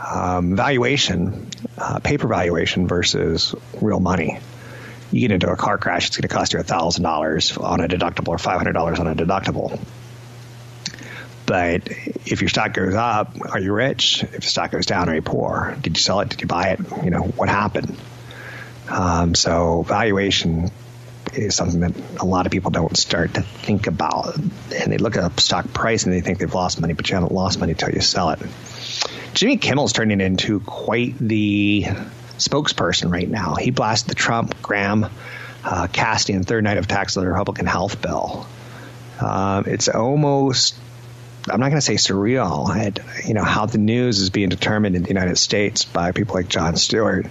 Um, 0.08 0.54
valuation, 0.54 1.48
uh, 1.76 1.98
paper 1.98 2.28
valuation 2.28 2.86
versus 2.86 3.56
real 3.80 3.98
money. 3.98 4.38
You 5.12 5.20
get 5.20 5.30
into 5.30 5.50
a 5.50 5.56
car 5.56 5.78
crash, 5.78 6.08
it's 6.08 6.16
going 6.16 6.28
to 6.28 6.34
cost 6.34 6.52
you 6.52 6.58
$1,000 6.58 7.62
on 7.62 7.80
a 7.80 7.88
deductible 7.88 8.28
or 8.28 8.36
$500 8.36 8.98
on 8.98 9.06
a 9.06 9.14
deductible. 9.14 9.78
But 11.46 11.88
if 12.26 12.40
your 12.40 12.48
stock 12.48 12.74
goes 12.74 12.94
up, 12.94 13.36
are 13.52 13.60
you 13.60 13.72
rich? 13.72 14.24
If 14.24 14.32
the 14.32 14.42
stock 14.42 14.72
goes 14.72 14.84
down, 14.84 15.08
are 15.08 15.14
you 15.14 15.22
poor? 15.22 15.76
Did 15.80 15.96
you 15.96 16.00
sell 16.00 16.20
it? 16.20 16.28
Did 16.28 16.40
you 16.40 16.48
buy 16.48 16.70
it? 16.70 16.80
You 17.04 17.10
know, 17.10 17.22
what 17.22 17.48
happened? 17.48 17.96
Um, 18.88 19.34
so 19.36 19.82
valuation 19.82 20.70
is 21.34 21.54
something 21.54 21.80
that 21.80 21.92
a 22.20 22.24
lot 22.24 22.46
of 22.46 22.52
people 22.52 22.72
don't 22.72 22.96
start 22.96 23.34
to 23.34 23.42
think 23.42 23.86
about. 23.86 24.36
And 24.36 24.92
they 24.92 24.98
look 24.98 25.16
at 25.16 25.38
a 25.38 25.40
stock 25.40 25.72
price 25.72 26.04
and 26.04 26.12
they 26.12 26.20
think 26.20 26.38
they've 26.38 26.52
lost 26.52 26.80
money, 26.80 26.94
but 26.94 27.08
you 27.08 27.14
haven't 27.14 27.32
lost 27.32 27.60
money 27.60 27.72
until 27.72 27.90
you 27.90 28.00
sell 28.00 28.30
it. 28.30 28.40
Jimmy 29.34 29.58
Kimmel's 29.58 29.92
turning 29.92 30.20
into 30.20 30.60
quite 30.60 31.16
the 31.18 31.86
spokesperson 32.38 33.10
right 33.10 33.28
now. 33.28 33.54
He 33.54 33.70
blasted 33.70 34.10
the 34.10 34.14
Trump 34.14 34.60
Graham 34.62 35.06
uh, 35.64 35.88
casting 35.92 36.42
third 36.42 36.64
night 36.64 36.78
of 36.78 36.84
attacks 36.84 37.16
on 37.16 37.24
the 37.24 37.30
Republican 37.30 37.66
health 37.66 38.00
bill. 38.00 38.46
Um, 39.20 39.64
it's 39.66 39.88
almost 39.88 40.76
I'm 41.48 41.60
not 41.60 41.68
going 41.68 41.80
to 41.80 41.80
say 41.80 41.94
surreal 41.94 42.74
at 42.74 43.26
you 43.26 43.34
know 43.34 43.44
how 43.44 43.66
the 43.66 43.78
news 43.78 44.18
is 44.18 44.30
being 44.30 44.48
determined 44.48 44.96
in 44.96 45.02
the 45.02 45.08
United 45.08 45.38
States 45.38 45.84
by 45.84 46.12
people 46.12 46.34
like 46.34 46.48
Jon 46.48 46.76
Stewart, 46.76 47.26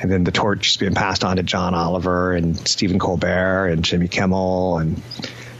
and 0.00 0.10
then 0.10 0.24
the 0.24 0.32
torch 0.32 0.70
is 0.70 0.76
being 0.76 0.94
passed 0.94 1.24
on 1.24 1.36
to 1.36 1.42
John 1.42 1.74
Oliver 1.74 2.32
and 2.32 2.56
Stephen 2.68 2.98
Colbert 2.98 3.68
and 3.68 3.84
Jimmy 3.84 4.08
Kimmel, 4.08 4.78
and 4.78 5.00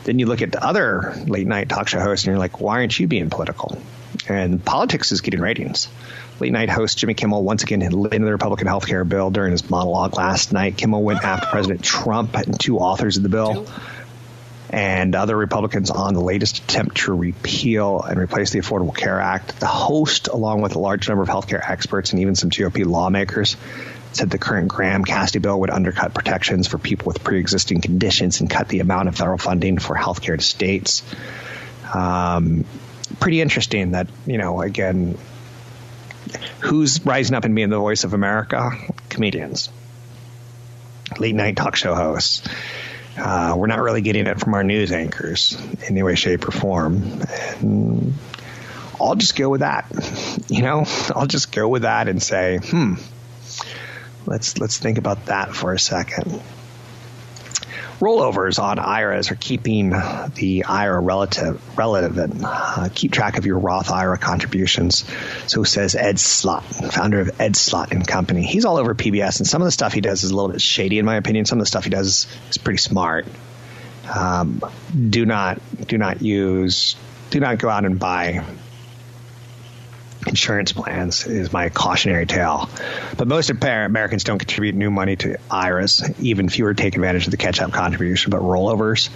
then 0.04 0.18
you 0.18 0.26
look 0.26 0.42
at 0.42 0.52
the 0.52 0.64
other 0.64 1.14
late 1.26 1.46
night 1.46 1.68
talk 1.68 1.88
show 1.88 2.00
hosts 2.00 2.26
and 2.26 2.32
you're 2.32 2.38
like, 2.38 2.60
why 2.60 2.80
aren't 2.80 2.98
you 2.98 3.06
being 3.06 3.30
political? 3.30 3.78
And 4.28 4.64
politics 4.64 5.12
is 5.12 5.20
getting 5.20 5.40
ratings. 5.40 5.88
Late 6.40 6.52
night 6.52 6.68
host 6.68 6.98
Jimmy 6.98 7.14
Kimmel 7.14 7.44
once 7.44 7.62
again 7.62 7.80
led 7.80 8.14
into 8.14 8.26
the 8.26 8.32
Republican 8.32 8.66
health 8.66 8.86
care 8.86 9.04
bill 9.04 9.30
during 9.30 9.52
his 9.52 9.70
monologue 9.70 10.16
last 10.16 10.52
night. 10.52 10.76
Kimmel 10.76 11.02
went 11.02 11.22
after 11.22 11.46
President 11.46 11.82
Trump 11.82 12.36
and 12.36 12.58
two 12.58 12.78
authors 12.78 13.16
of 13.16 13.22
the 13.22 13.28
bill 13.28 13.66
and 14.74 15.14
other 15.14 15.36
Republicans 15.36 15.90
on 15.90 16.14
the 16.14 16.20
latest 16.20 16.58
attempt 16.58 16.96
to 16.96 17.12
repeal 17.12 18.00
and 18.00 18.18
replace 18.18 18.50
the 18.50 18.58
Affordable 18.58 18.94
Care 18.94 19.20
Act. 19.20 19.60
The 19.60 19.66
host, 19.66 20.26
along 20.26 20.62
with 20.62 20.74
a 20.74 20.80
large 20.80 21.08
number 21.08 21.22
of 21.22 21.28
healthcare 21.28 21.60
experts 21.62 22.10
and 22.10 22.20
even 22.20 22.34
some 22.34 22.50
GOP 22.50 22.84
lawmakers, 22.84 23.56
said 24.10 24.30
the 24.30 24.38
current 24.38 24.66
Graham 24.66 25.04
Cassidy 25.04 25.38
bill 25.38 25.60
would 25.60 25.70
undercut 25.70 26.12
protections 26.12 26.66
for 26.66 26.78
people 26.78 27.06
with 27.06 27.22
pre 27.22 27.38
existing 27.38 27.82
conditions 27.82 28.40
and 28.40 28.50
cut 28.50 28.68
the 28.68 28.80
amount 28.80 29.06
of 29.06 29.16
federal 29.16 29.38
funding 29.38 29.78
for 29.78 29.94
healthcare 29.94 30.36
to 30.36 30.44
states. 30.44 31.04
Um, 31.94 32.64
pretty 33.20 33.40
interesting 33.40 33.92
that, 33.92 34.08
you 34.26 34.38
know, 34.38 34.60
again, 34.60 35.16
who's 36.60 37.04
rising 37.04 37.34
up 37.34 37.44
and 37.44 37.54
being 37.54 37.70
the 37.70 37.78
voice 37.78 38.04
of 38.04 38.14
America? 38.14 38.70
Comedians, 39.08 39.70
late 41.18 41.34
night 41.34 41.56
talk 41.56 41.76
show 41.76 41.94
hosts. 41.94 42.46
Uh, 43.16 43.54
we're 43.56 43.68
not 43.68 43.80
really 43.80 44.00
getting 44.00 44.26
it 44.26 44.40
from 44.40 44.54
our 44.54 44.64
news 44.64 44.90
anchors 44.90 45.56
in 45.72 45.84
any 45.84 46.02
way, 46.02 46.16
shape, 46.16 46.48
or 46.48 46.50
form. 46.50 47.22
And 47.60 48.14
I'll 49.00 49.14
just 49.14 49.36
go 49.36 49.48
with 49.48 49.60
that. 49.60 49.86
You 50.48 50.62
know, 50.62 50.84
I'll 51.14 51.26
just 51.26 51.52
go 51.52 51.68
with 51.68 51.82
that 51.82 52.08
and 52.08 52.22
say, 52.22 52.58
hmm, 52.62 52.94
let's 54.26 54.58
let's 54.58 54.78
think 54.78 54.98
about 54.98 55.26
that 55.26 55.54
for 55.54 55.72
a 55.72 55.78
second. 55.78 56.42
Rollovers 58.00 58.62
on 58.62 58.78
IRAs 58.78 59.30
are 59.30 59.36
keeping 59.36 59.90
the 59.90 60.64
IRA 60.68 61.00
relative 61.00 61.78
relevant. 61.78 62.40
Uh, 62.44 62.88
keep 62.94 63.12
track 63.12 63.38
of 63.38 63.46
your 63.46 63.58
Roth 63.58 63.90
IRA 63.90 64.18
contributions. 64.18 65.04
So 65.46 65.64
says 65.64 65.94
Ed 65.94 66.18
Slott, 66.18 66.64
founder 66.64 67.20
of 67.20 67.40
Ed 67.40 67.56
Slott 67.56 67.92
and 67.92 68.06
Company. 68.06 68.42
He's 68.42 68.64
all 68.64 68.76
over 68.76 68.94
PBS, 68.94 69.38
and 69.38 69.46
some 69.46 69.62
of 69.62 69.66
the 69.66 69.72
stuff 69.72 69.92
he 69.92 70.00
does 70.00 70.24
is 70.24 70.30
a 70.30 70.34
little 70.34 70.50
bit 70.50 70.60
shady, 70.60 70.98
in 70.98 71.04
my 71.04 71.16
opinion. 71.16 71.44
Some 71.44 71.58
of 71.58 71.62
the 71.62 71.68
stuff 71.68 71.84
he 71.84 71.90
does 71.90 72.26
is 72.50 72.58
pretty 72.58 72.78
smart. 72.78 73.26
Um, 74.12 74.62
do 75.08 75.24
not 75.24 75.60
do 75.86 75.96
not 75.96 76.20
use 76.20 76.96
do 77.30 77.40
not 77.40 77.58
go 77.58 77.68
out 77.68 77.84
and 77.84 77.98
buy 77.98 78.44
insurance 80.26 80.72
plans 80.72 81.26
is 81.26 81.52
my 81.52 81.68
cautionary 81.68 82.26
tale. 82.26 82.68
But 83.16 83.28
most 83.28 83.50
Americans 83.50 84.24
don't 84.24 84.38
contribute 84.38 84.74
new 84.74 84.90
money 84.90 85.16
to 85.16 85.38
IRAs. 85.50 86.02
Even 86.20 86.48
fewer 86.48 86.74
take 86.74 86.94
advantage 86.94 87.26
of 87.26 87.30
the 87.30 87.36
catch-up 87.36 87.72
contribution. 87.72 88.30
But 88.30 88.40
rollovers, 88.40 89.10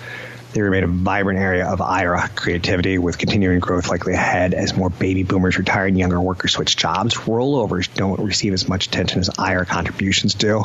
they 0.53 0.63
remain 0.63 0.85
a 0.85 0.89
vibrant 0.89 1.39
area 1.39 1.67
of 1.67 1.81
IRA 1.81 2.29
creativity 2.35 2.97
with 2.99 3.19
continuing 3.19 3.61
growth 3.61 3.89
likely 3.89 4.15
ahead 4.15 4.55
as 4.55 4.75
more 4.75 4.89
baby 4.89 5.23
boomers 5.23 5.59
retire 5.59 5.87
and 5.87 5.99
younger 5.99 6.21
workers 6.21 6.53
switch 6.53 6.77
jobs. 6.77 7.15
Rollovers 7.15 7.93
don't 7.93 8.21
receive 8.21 8.55
as 8.55 8.69
much 8.69 8.87
attention 8.87 9.21
as 9.21 9.31
IRA 9.39 9.67
contributions 9.67 10.35
do 10.35 10.65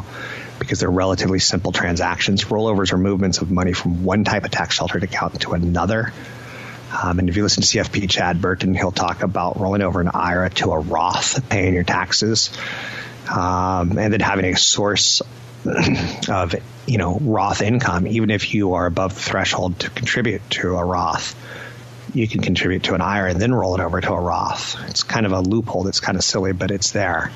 because 0.60 0.80
they're 0.80 0.90
relatively 0.90 1.40
simple 1.40 1.74
transactions. 1.74 2.46
Rollovers 2.46 2.94
are 2.94 2.98
movements 2.98 3.40
of 3.40 3.52
money 3.52 3.74
from 3.74 4.06
one 4.06 4.24
type 4.24 4.46
of 4.46 4.52
tax 4.52 4.76
sheltered 4.76 5.04
account 5.04 5.42
to 5.42 5.52
another 5.52 6.14
um, 7.02 7.20
and 7.20 7.30
if 7.30 7.36
you 7.36 7.44
listen 7.44 7.64
to 7.64 7.70
CFP 7.70 8.10
Chad 8.10 8.42
Burton, 8.42 8.74
he'll 8.76 8.92
talk 8.92 9.24
about 9.24 9.60
rolling 9.60 9.82
over 9.82 10.00
an 10.02 10.10
IRA 10.14 10.50
to 10.52 10.72
a 10.72 10.80
Roth, 10.80 11.50
paying 11.50 11.74
your 11.74 11.84
taxes, 11.84 12.52
um, 13.30 13.98
and 13.98 14.14
then 14.14 14.20
having 14.20 14.46
a 14.46 14.56
source 14.56 15.22
of 16.30 16.56
you 16.86 16.98
know 16.98 17.18
Roth 17.20 17.62
income, 17.62 18.06
even 18.08 18.30
if 18.30 18.54
you 18.54 18.74
are 18.74 18.86
above 18.86 19.16
the 19.16 19.22
threshold 19.22 19.80
to 19.80 19.90
contribute 19.90 20.48
to 20.52 20.76
a 20.76 20.84
Roth. 20.84 21.36
You 22.14 22.28
can 22.28 22.42
contribute 22.42 22.84
to 22.84 22.94
an 22.94 23.02
IRA 23.02 23.32
and 23.32 23.42
then 23.42 23.56
roll 23.56 23.74
it 23.74 23.82
over 23.82 24.00
to 24.00 24.14
a 24.14 24.22
Roth. 24.22 24.78
It's 24.90 25.02
kind 25.02 25.26
of 25.26 25.32
a 25.32 25.40
loophole 25.40 25.84
that's 25.84 26.00
kind 26.00 26.16
of 26.16 26.24
silly, 26.24 26.54
but 26.54 26.70
it's 26.70 26.92
there. 26.92 27.32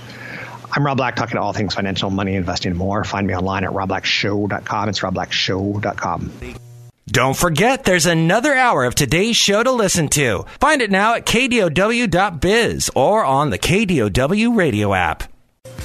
I'm 0.72 0.86
Rob 0.86 0.98
Black, 0.98 1.16
talking 1.16 1.38
to 1.38 1.42
all 1.42 1.54
things 1.54 1.74
financial, 1.74 2.12
money, 2.12 2.36
investing, 2.36 2.72
and 2.72 2.78
more. 2.78 3.04
Find 3.04 3.26
me 3.26 3.34
online 3.34 3.64
at 3.64 3.72
robblackshow.com. 3.72 4.90
It's 4.90 5.00
robblackshow.com. 5.00 6.67
Don't 7.10 7.38
forget, 7.38 7.86
there's 7.86 8.06
another 8.06 8.54
hour 8.54 8.84
of 8.84 8.94
today's 8.94 9.38
show 9.38 9.64
to 9.64 9.72
listen 9.72 10.10
to. 10.10 10.46
Find 10.60 10.82
it 10.82 10.92
now 10.92 11.16
at 11.16 11.26
kdow.biz 11.26 12.92
or 12.96 13.24
on 13.24 13.50
the 13.50 13.58
KDOW 13.58 14.54
radio 14.58 14.94
app. 14.94 15.24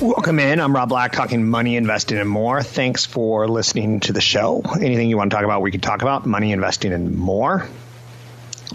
Welcome 0.00 0.40
in. 0.40 0.58
I'm 0.58 0.74
Rob 0.74 0.88
Black, 0.88 1.12
talking 1.12 1.48
money, 1.48 1.76
investing, 1.76 2.18
and 2.18 2.28
more. 2.28 2.60
Thanks 2.60 3.06
for 3.06 3.46
listening 3.46 4.00
to 4.00 4.12
the 4.12 4.20
show. 4.20 4.62
Anything 4.80 5.08
you 5.08 5.16
want 5.16 5.30
to 5.30 5.36
talk 5.36 5.44
about, 5.44 5.62
we 5.62 5.70
can 5.70 5.80
talk 5.80 6.02
about 6.02 6.26
money, 6.26 6.50
investing, 6.50 6.92
and 6.92 7.14
more. 7.14 7.68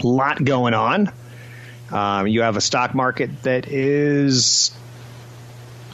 A 0.02 0.06
lot 0.06 0.42
going 0.42 0.72
on. 0.72 1.12
Um, 1.90 2.28
you 2.28 2.40
have 2.40 2.56
a 2.56 2.62
stock 2.62 2.94
market 2.94 3.42
that 3.42 3.68
is 3.68 4.70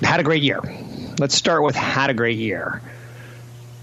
had 0.00 0.20
a 0.20 0.22
great 0.22 0.44
year. 0.44 0.60
Let's 1.18 1.34
start 1.34 1.64
with 1.64 1.74
had 1.74 2.10
a 2.10 2.14
great 2.14 2.38
year 2.38 2.80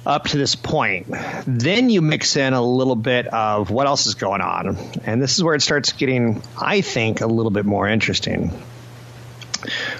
up 0.05 0.25
to 0.25 0.37
this 0.37 0.55
point. 0.55 1.07
Then 1.45 1.89
you 1.89 2.01
mix 2.01 2.35
in 2.35 2.53
a 2.53 2.61
little 2.61 2.95
bit 2.95 3.27
of 3.27 3.69
what 3.69 3.87
else 3.87 4.07
is 4.07 4.15
going 4.15 4.41
on. 4.41 4.77
And 5.03 5.21
this 5.21 5.35
is 5.35 5.43
where 5.43 5.55
it 5.55 5.61
starts 5.61 5.93
getting, 5.93 6.41
I 6.59 6.81
think, 6.81 7.21
a 7.21 7.27
little 7.27 7.51
bit 7.51 7.65
more 7.65 7.87
interesting 7.87 8.51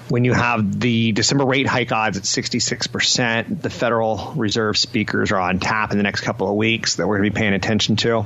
when 0.10 0.26
you 0.26 0.34
have 0.34 0.80
the 0.80 1.12
December 1.12 1.46
rate 1.46 1.68
hike 1.68 1.92
odds 1.92 2.18
at 2.18 2.24
66%, 2.24 3.62
the 3.62 3.70
Federal 3.70 4.34
Reserve 4.36 4.78
speakers 4.78 5.32
are 5.32 5.40
on 5.40 5.60
tap 5.60 5.92
in 5.92 5.98
the 5.98 6.04
next 6.04 6.22
couple 6.22 6.50
of 6.50 6.56
weeks 6.56 6.96
that 6.96 7.08
we're 7.08 7.18
going 7.18 7.30
to 7.30 7.34
be 7.34 7.40
paying 7.40 7.54
attention 7.54 7.96
to. 7.98 8.26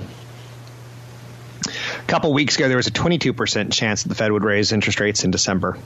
A 1.68 2.08
couple 2.08 2.32
weeks 2.34 2.56
ago, 2.56 2.68
there 2.68 2.78
was 2.78 2.88
a 2.88 2.92
22% 2.92 3.74
chance 3.74 4.04
that 4.04 4.10
the 4.10 4.16
Fed 4.16 4.32
would 4.32 4.44
raise 4.44 4.72
interest 4.72 5.00
rates 5.00 5.24
in 5.24 5.32
December. 5.32 5.78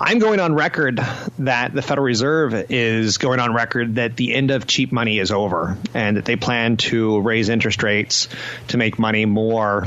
I'm 0.00 0.18
going 0.18 0.40
on 0.40 0.54
record 0.54 1.00
that 1.38 1.72
the 1.72 1.80
Federal 1.80 2.04
Reserve 2.04 2.52
is 2.70 3.18
going 3.18 3.38
on 3.38 3.54
record 3.54 3.94
that 3.94 4.16
the 4.16 4.34
end 4.34 4.50
of 4.50 4.66
cheap 4.66 4.90
money 4.90 5.20
is 5.20 5.30
over 5.30 5.78
and 5.94 6.16
that 6.16 6.24
they 6.24 6.34
plan 6.34 6.76
to 6.78 7.20
raise 7.20 7.48
interest 7.48 7.82
rates 7.82 8.28
to 8.68 8.76
make 8.76 8.98
money 8.98 9.24
more 9.24 9.86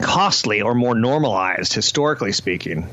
costly 0.00 0.62
or 0.62 0.74
more 0.74 0.96
normalized, 0.96 1.72
historically 1.72 2.32
speaking. 2.32 2.88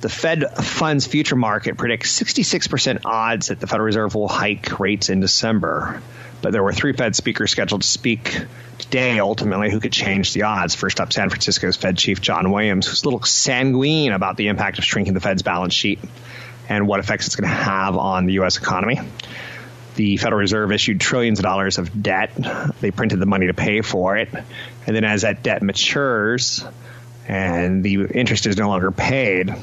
The 0.00 0.08
Fed 0.08 0.44
funds 0.56 1.06
future 1.06 1.36
market 1.36 1.76
predicts 1.76 2.18
66% 2.18 3.02
odds 3.04 3.48
that 3.48 3.60
the 3.60 3.66
Federal 3.66 3.86
Reserve 3.86 4.14
will 4.14 4.28
hike 4.28 4.80
rates 4.80 5.10
in 5.10 5.20
December. 5.20 6.02
But 6.40 6.52
there 6.52 6.62
were 6.62 6.72
three 6.72 6.94
Fed 6.94 7.14
speakers 7.14 7.50
scheduled 7.50 7.82
to 7.82 7.86
speak 7.86 8.44
today, 8.78 9.18
ultimately, 9.18 9.70
who 9.70 9.78
could 9.78 9.92
change 9.92 10.32
the 10.32 10.44
odds. 10.44 10.74
First 10.74 11.00
up, 11.00 11.12
San 11.12 11.28
Francisco's 11.28 11.76
Fed 11.76 11.98
Chief 11.98 12.20
John 12.22 12.50
Williams, 12.50 12.86
who's 12.86 13.02
a 13.02 13.04
little 13.04 13.22
sanguine 13.22 14.12
about 14.12 14.38
the 14.38 14.48
impact 14.48 14.78
of 14.78 14.84
shrinking 14.84 15.12
the 15.12 15.20
Fed's 15.20 15.42
balance 15.42 15.74
sheet 15.74 15.98
and 16.70 16.86
what 16.88 17.00
effects 17.00 17.26
it's 17.26 17.36
going 17.36 17.50
to 17.50 17.54
have 17.54 17.96
on 17.96 18.24
the 18.24 18.34
U.S. 18.34 18.56
economy 18.56 19.00
the 19.96 20.16
Federal 20.16 20.40
Reserve 20.40 20.72
issued 20.72 20.98
trillions 20.98 21.40
of 21.40 21.42
dollars 21.42 21.76
of 21.76 22.02
debt. 22.02 22.30
They 22.80 22.90
printed 22.90 23.18
the 23.18 23.26
money 23.26 23.48
to 23.48 23.54
pay 23.54 23.82
for 23.82 24.16
it. 24.16 24.30
And 24.86 24.96
then 24.96 25.04
as 25.04 25.22
that 25.22 25.42
debt 25.42 25.62
matures 25.62 26.64
and 27.28 27.84
the 27.84 28.06
interest 28.06 28.46
is 28.46 28.56
no 28.56 28.68
longer 28.68 28.90
paid 28.90 29.54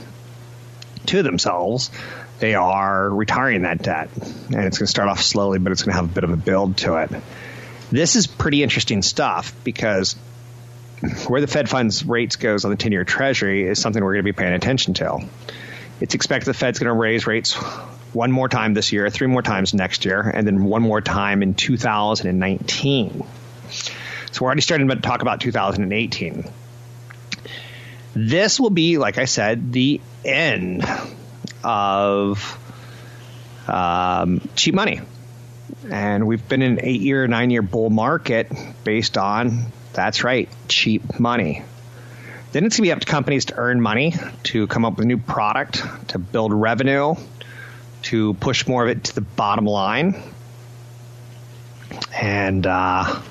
to 1.07 1.23
themselves, 1.23 1.91
they 2.39 2.55
are 2.55 3.09
retiring 3.09 3.63
that 3.63 3.81
debt. 3.81 4.09
And 4.15 4.65
it's 4.65 4.77
going 4.77 4.85
to 4.85 4.87
start 4.87 5.09
off 5.09 5.21
slowly, 5.21 5.59
but 5.59 5.71
it's 5.71 5.83
going 5.83 5.93
to 5.93 6.01
have 6.01 6.11
a 6.11 6.13
bit 6.13 6.23
of 6.23 6.31
a 6.31 6.37
build 6.37 6.77
to 6.77 6.97
it. 6.97 7.11
This 7.91 8.15
is 8.15 8.27
pretty 8.27 8.63
interesting 8.63 9.01
stuff 9.01 9.53
because 9.63 10.15
where 11.27 11.41
the 11.41 11.47
Fed 11.47 11.69
funds 11.69 12.05
rates 12.05 12.35
goes 12.35 12.65
on 12.65 12.71
the 12.71 12.77
10 12.77 12.91
year 12.91 13.03
Treasury 13.03 13.67
is 13.67 13.79
something 13.79 14.03
we're 14.03 14.13
going 14.13 14.25
to 14.25 14.33
be 14.33 14.37
paying 14.37 14.53
attention 14.53 14.93
to. 14.95 15.27
It's 15.99 16.13
expected 16.13 16.45
the 16.45 16.53
Fed's 16.53 16.79
going 16.79 16.87
to 16.87 16.93
raise 16.93 17.25
rates 17.27 17.53
one 18.13 18.31
more 18.31 18.49
time 18.49 18.73
this 18.73 18.91
year, 18.91 19.09
three 19.09 19.27
more 19.27 19.41
times 19.41 19.73
next 19.73 20.05
year, 20.05 20.21
and 20.21 20.45
then 20.45 20.65
one 20.65 20.81
more 20.81 21.01
time 21.01 21.43
in 21.43 21.53
2019. 21.53 23.25
So 23.69 24.41
we're 24.41 24.47
already 24.47 24.61
starting 24.61 24.87
to 24.89 24.95
talk 24.97 25.21
about 25.21 25.41
2018. 25.41 26.45
This 28.17 28.59
will 28.59 28.71
be, 28.71 28.97
like 28.97 29.19
I 29.19 29.25
said, 29.25 29.71
the 29.71 30.01
end 30.25 30.83
of 31.63 32.57
um, 33.67 34.41
cheap 34.55 34.73
money. 34.73 35.01
And 35.91 36.25
we've 36.25 36.47
been 36.49 36.63
in 36.63 36.73
an 36.73 36.79
eight 36.81 37.01
year, 37.01 37.27
nine 37.27 37.51
year 37.51 37.61
bull 37.61 37.91
market 37.91 38.51
based 38.83 39.19
on, 39.19 39.71
that's 39.93 40.23
right, 40.23 40.49
cheap 40.67 41.19
money. 41.19 41.63
Then 42.53 42.65
it's 42.65 42.77
going 42.77 42.85
to 42.85 42.87
be 42.87 42.91
up 42.91 43.01
to 43.01 43.05
companies 43.05 43.45
to 43.45 43.55
earn 43.55 43.81
money, 43.81 44.15
to 44.45 44.65
come 44.65 44.83
up 44.83 44.95
with 44.95 45.05
a 45.05 45.07
new 45.07 45.19
product, 45.19 45.83
to 46.07 46.17
build 46.17 46.51
revenue, 46.53 47.13
to 48.03 48.33
push 48.33 48.65
more 48.67 48.83
of 48.83 48.89
it 48.89 49.03
to 49.03 49.15
the 49.15 49.21
bottom 49.21 49.65
line. 49.65 50.23
And, 52.19 52.65
uh, 52.65 53.21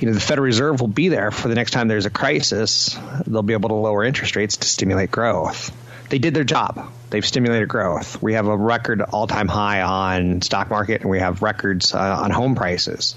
you 0.00 0.08
know, 0.08 0.14
the 0.14 0.20
Federal 0.20 0.46
Reserve 0.46 0.80
will 0.80 0.88
be 0.88 1.08
there 1.08 1.30
for 1.30 1.48
the 1.48 1.54
next 1.54 1.72
time 1.72 1.88
there's 1.88 2.06
a 2.06 2.10
crisis. 2.10 2.98
They'll 3.26 3.42
be 3.42 3.52
able 3.52 3.68
to 3.68 3.74
lower 3.74 4.02
interest 4.02 4.34
rates 4.34 4.56
to 4.58 4.68
stimulate 4.68 5.10
growth. 5.10 5.76
They 6.08 6.18
did 6.18 6.34
their 6.34 6.44
job. 6.44 6.90
They've 7.10 7.24
stimulated 7.24 7.68
growth. 7.68 8.20
We 8.22 8.34
have 8.34 8.46
a 8.46 8.56
record 8.56 9.02
all-time 9.02 9.46
high 9.46 9.82
on 9.82 10.42
stock 10.42 10.70
market, 10.70 11.02
and 11.02 11.10
we 11.10 11.20
have 11.20 11.42
records 11.42 11.94
uh, 11.94 11.98
on 11.98 12.30
home 12.30 12.54
prices. 12.54 13.14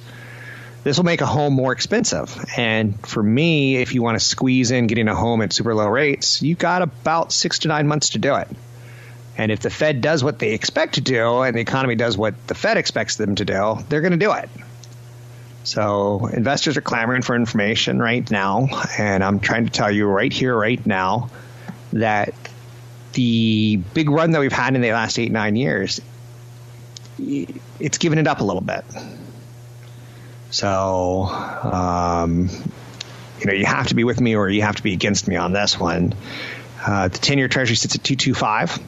This 0.84 0.98
will 0.98 1.06
make 1.06 1.22
a 1.22 1.26
home 1.26 1.54
more 1.54 1.72
expensive. 1.72 2.38
And 2.58 3.00
for 3.08 3.24
me, 3.24 3.78
if 3.78 3.94
you 3.94 4.04
want 4.04 4.20
to 4.20 4.24
squeeze 4.24 4.72
in 4.72 4.88
getting 4.88 5.08
a 5.08 5.16
home 5.16 5.42
at 5.42 5.54
super 5.54 5.74
low 5.74 5.88
rates, 5.88 6.42
you've 6.42 6.58
got 6.60 6.82
about 6.82 7.32
six 7.32 7.60
to 7.60 7.70
nine 7.70 7.88
months 7.88 8.10
to 8.10 8.20
do 8.20 8.36
it. 8.36 8.50
And 9.38 9.52
if 9.52 9.62
the 9.62 9.70
Fed 9.70 10.02
does 10.02 10.24
what 10.24 10.38
they 10.38 10.54
expect 10.54 10.96
to 10.96 11.02
do 11.02 11.42
and 11.42 11.56
the 11.56 11.62
economy 11.62 11.96
does 11.96 12.18
what 12.18 12.36
the 12.48 12.56
Fed 12.56 12.78
expects 12.78 13.16
them 13.16 13.36
to 13.36 13.46
do, 13.46 13.78
they're 13.88 14.02
going 14.02 14.12
to 14.12 14.18
do 14.18 14.34
it. 14.34 14.50
So 15.64 16.28
investors 16.28 16.78
are 16.78 16.82
clamoring 16.82 17.22
for 17.22 17.36
information 17.36 18.00
right 18.00 18.30
now. 18.30 18.68
And 18.98 19.24
I'm 19.24 19.40
trying 19.40 19.66
to 19.66 19.72
tell 19.72 19.92
you 19.92 20.08
right 20.08 20.32
here, 20.32 20.56
right 20.56 20.84
now, 20.86 21.30
that 21.94 22.34
the 23.14 23.78
big 23.94 24.10
run 24.10 24.32
that 24.32 24.40
we've 24.40 24.52
had 24.52 24.76
in 24.76 24.82
the 24.82 24.92
last 24.92 25.18
eight, 25.20 25.32
nine 25.32 25.56
years, 25.56 26.02
it's 27.18 27.98
given 27.98 28.20
it 28.20 28.28
up 28.28 28.42
a 28.42 28.44
little 28.44 28.62
bit. 28.62 28.84
So, 30.52 31.24
um, 31.24 32.50
you 33.40 33.46
know, 33.46 33.54
you 33.54 33.66
have 33.66 33.88
to 33.88 33.96
be 33.96 34.04
with 34.04 34.20
me 34.20 34.36
or 34.36 34.50
you 34.50 34.62
have 34.64 34.76
to 34.76 34.84
be 34.84 34.94
against 34.94 35.28
me 35.28 35.36
on 35.36 35.54
this 35.54 35.80
one. 35.80 36.14
Uh, 36.86 37.08
the 37.08 37.18
10 37.18 37.38
year 37.38 37.48
treasury 37.48 37.76
sits 37.76 37.96
at 37.96 38.04
225. 38.04 38.80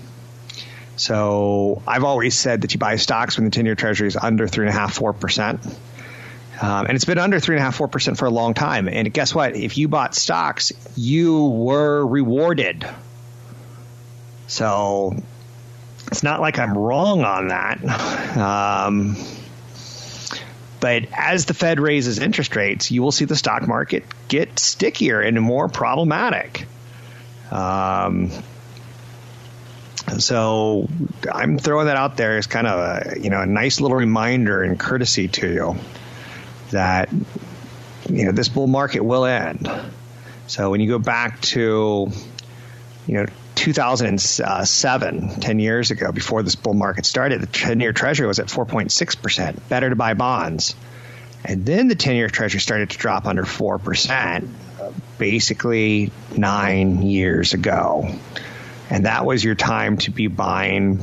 So 0.98 1.82
I've 1.88 2.04
always 2.04 2.38
said 2.38 2.62
that 2.62 2.74
you 2.74 2.80
buy 2.80 2.98
stocks 2.98 3.38
when 3.38 3.46
the 3.46 3.52
10 3.52 3.66
year 3.66 3.76
treasury 3.76 4.08
is 4.08 4.16
under 4.16 4.48
3.5%, 4.48 5.18
4%. 5.18 5.76
Um, 6.62 6.86
and 6.86 6.96
it's 6.96 7.06
been 7.06 7.18
under 7.18 7.38
3.5%, 7.38 7.90
4% 7.90 8.18
for 8.18 8.26
a 8.26 8.30
long 8.30 8.54
time. 8.54 8.88
And 8.88 9.12
guess 9.14 9.36
what? 9.36 9.56
If 9.56 9.78
you 9.78 9.88
bought 9.88 10.16
stocks, 10.16 10.72
you 10.96 11.46
were 11.48 12.06
rewarded. 12.06 12.88
So 14.48 15.16
it's 16.08 16.24
not 16.24 16.40
like 16.40 16.60
I'm 16.60 16.78
wrong 16.78 17.24
on 17.24 17.50
that. 17.50 17.84
Um, 18.38 19.18
but 20.80 21.04
as 21.14 21.46
the 21.46 21.54
Fed 21.54 21.80
raises 21.80 22.20
interest 22.20 22.56
rates, 22.56 22.92
you 22.92 23.02
will 23.02 23.12
see 23.12 23.26
the 23.26 23.36
stock 23.36 23.68
market 23.68 24.04
get 24.28 24.60
stickier 24.60 25.20
and 25.22 25.42
more 25.42 25.68
problematic. 25.68 26.68
Um, 27.52 28.32
so 30.20 30.88
I'm 31.32 31.58
throwing 31.58 31.88
that 31.88 31.98
out 31.98 32.18
there 32.18 32.38
as 32.38 32.48
kind 32.48 32.68
of 32.68 32.80
a 32.80 33.20
you 33.20 33.30
know 33.30 33.42
a 33.42 33.46
nice 33.46 33.80
little 33.82 33.98
reminder 33.98 34.62
and 34.62 34.80
courtesy 34.80 35.28
to 35.30 35.52
you 35.52 35.76
that 36.72 37.10
you 38.10 38.26
know 38.26 38.32
this 38.32 38.50
bull 38.50 38.68
market 38.68 39.02
will 39.02 39.26
end. 39.26 39.70
So 40.48 40.70
when 40.72 40.82
you 40.82 40.90
go 40.90 41.00
back 41.00 41.42
to 41.42 42.12
you 43.08 43.14
know 43.14 43.26
2007, 43.56 45.30
10 45.40 45.60
years 45.60 45.92
ago, 45.92 46.12
before 46.12 46.44
this 46.44 46.56
bull 46.56 46.74
market 46.74 47.06
started, 47.06 47.42
the 47.42 47.48
10-year 47.48 47.94
Treasury 47.94 48.28
was 48.28 48.40
at 48.40 48.48
4.6 48.48 49.22
percent. 49.22 49.70
Better 49.70 49.90
to 49.90 49.96
buy 49.96 50.14
bonds. 50.14 50.76
And 51.44 51.66
then 51.66 51.88
the 51.88 51.96
10-year 51.96 52.30
Treasury 52.30 52.60
started 52.60 52.90
to 52.90 52.98
drop 52.98 53.26
under 53.26 53.46
4 53.46 53.80
percent, 53.80 54.50
basically 55.18 56.12
nine 56.36 57.04
years 57.04 57.54
ago 57.54 58.10
and 58.90 59.06
that 59.06 59.26
was 59.26 59.44
your 59.44 59.56
time 59.56 59.98
to 59.98 60.12
be 60.12 60.28
buying 60.28 61.02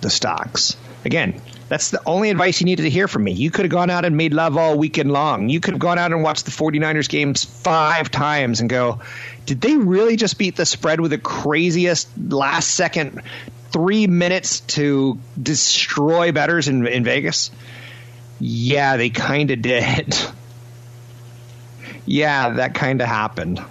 the 0.00 0.10
stocks. 0.10 0.76
Again, 1.04 1.40
that's 1.68 1.90
the 1.90 2.00
only 2.06 2.30
advice 2.30 2.60
you 2.60 2.64
needed 2.64 2.82
to 2.82 2.90
hear 2.90 3.08
from 3.08 3.24
me. 3.24 3.32
You 3.32 3.50
could 3.50 3.66
have 3.66 3.72
gone 3.72 3.90
out 3.90 4.04
and 4.04 4.16
made 4.16 4.32
love 4.32 4.56
all 4.56 4.78
weekend 4.78 5.12
long. 5.12 5.48
You 5.48 5.60
could 5.60 5.74
have 5.74 5.80
gone 5.80 5.98
out 5.98 6.12
and 6.12 6.22
watched 6.22 6.46
the 6.46 6.50
49ers 6.50 7.08
games 7.08 7.44
five 7.44 8.10
times 8.10 8.60
and 8.60 8.70
go, 8.70 9.00
did 9.44 9.60
they 9.60 9.76
really 9.76 10.16
just 10.16 10.38
beat 10.38 10.56
the 10.56 10.64
spread 10.64 11.00
with 11.00 11.10
the 11.10 11.18
craziest 11.18 12.08
last 12.18 12.70
second 12.70 13.22
three 13.70 14.06
minutes 14.06 14.60
to 14.60 15.18
destroy 15.40 16.32
betters 16.32 16.68
in, 16.68 16.86
in 16.86 17.04
Vegas? 17.04 17.50
Yeah, 18.40 18.96
they 18.96 19.10
kind 19.10 19.50
of 19.50 19.60
did. 19.60 20.16
yeah, 22.06 22.50
that 22.50 22.74
kind 22.74 23.02
of 23.02 23.08
happened. 23.08 23.62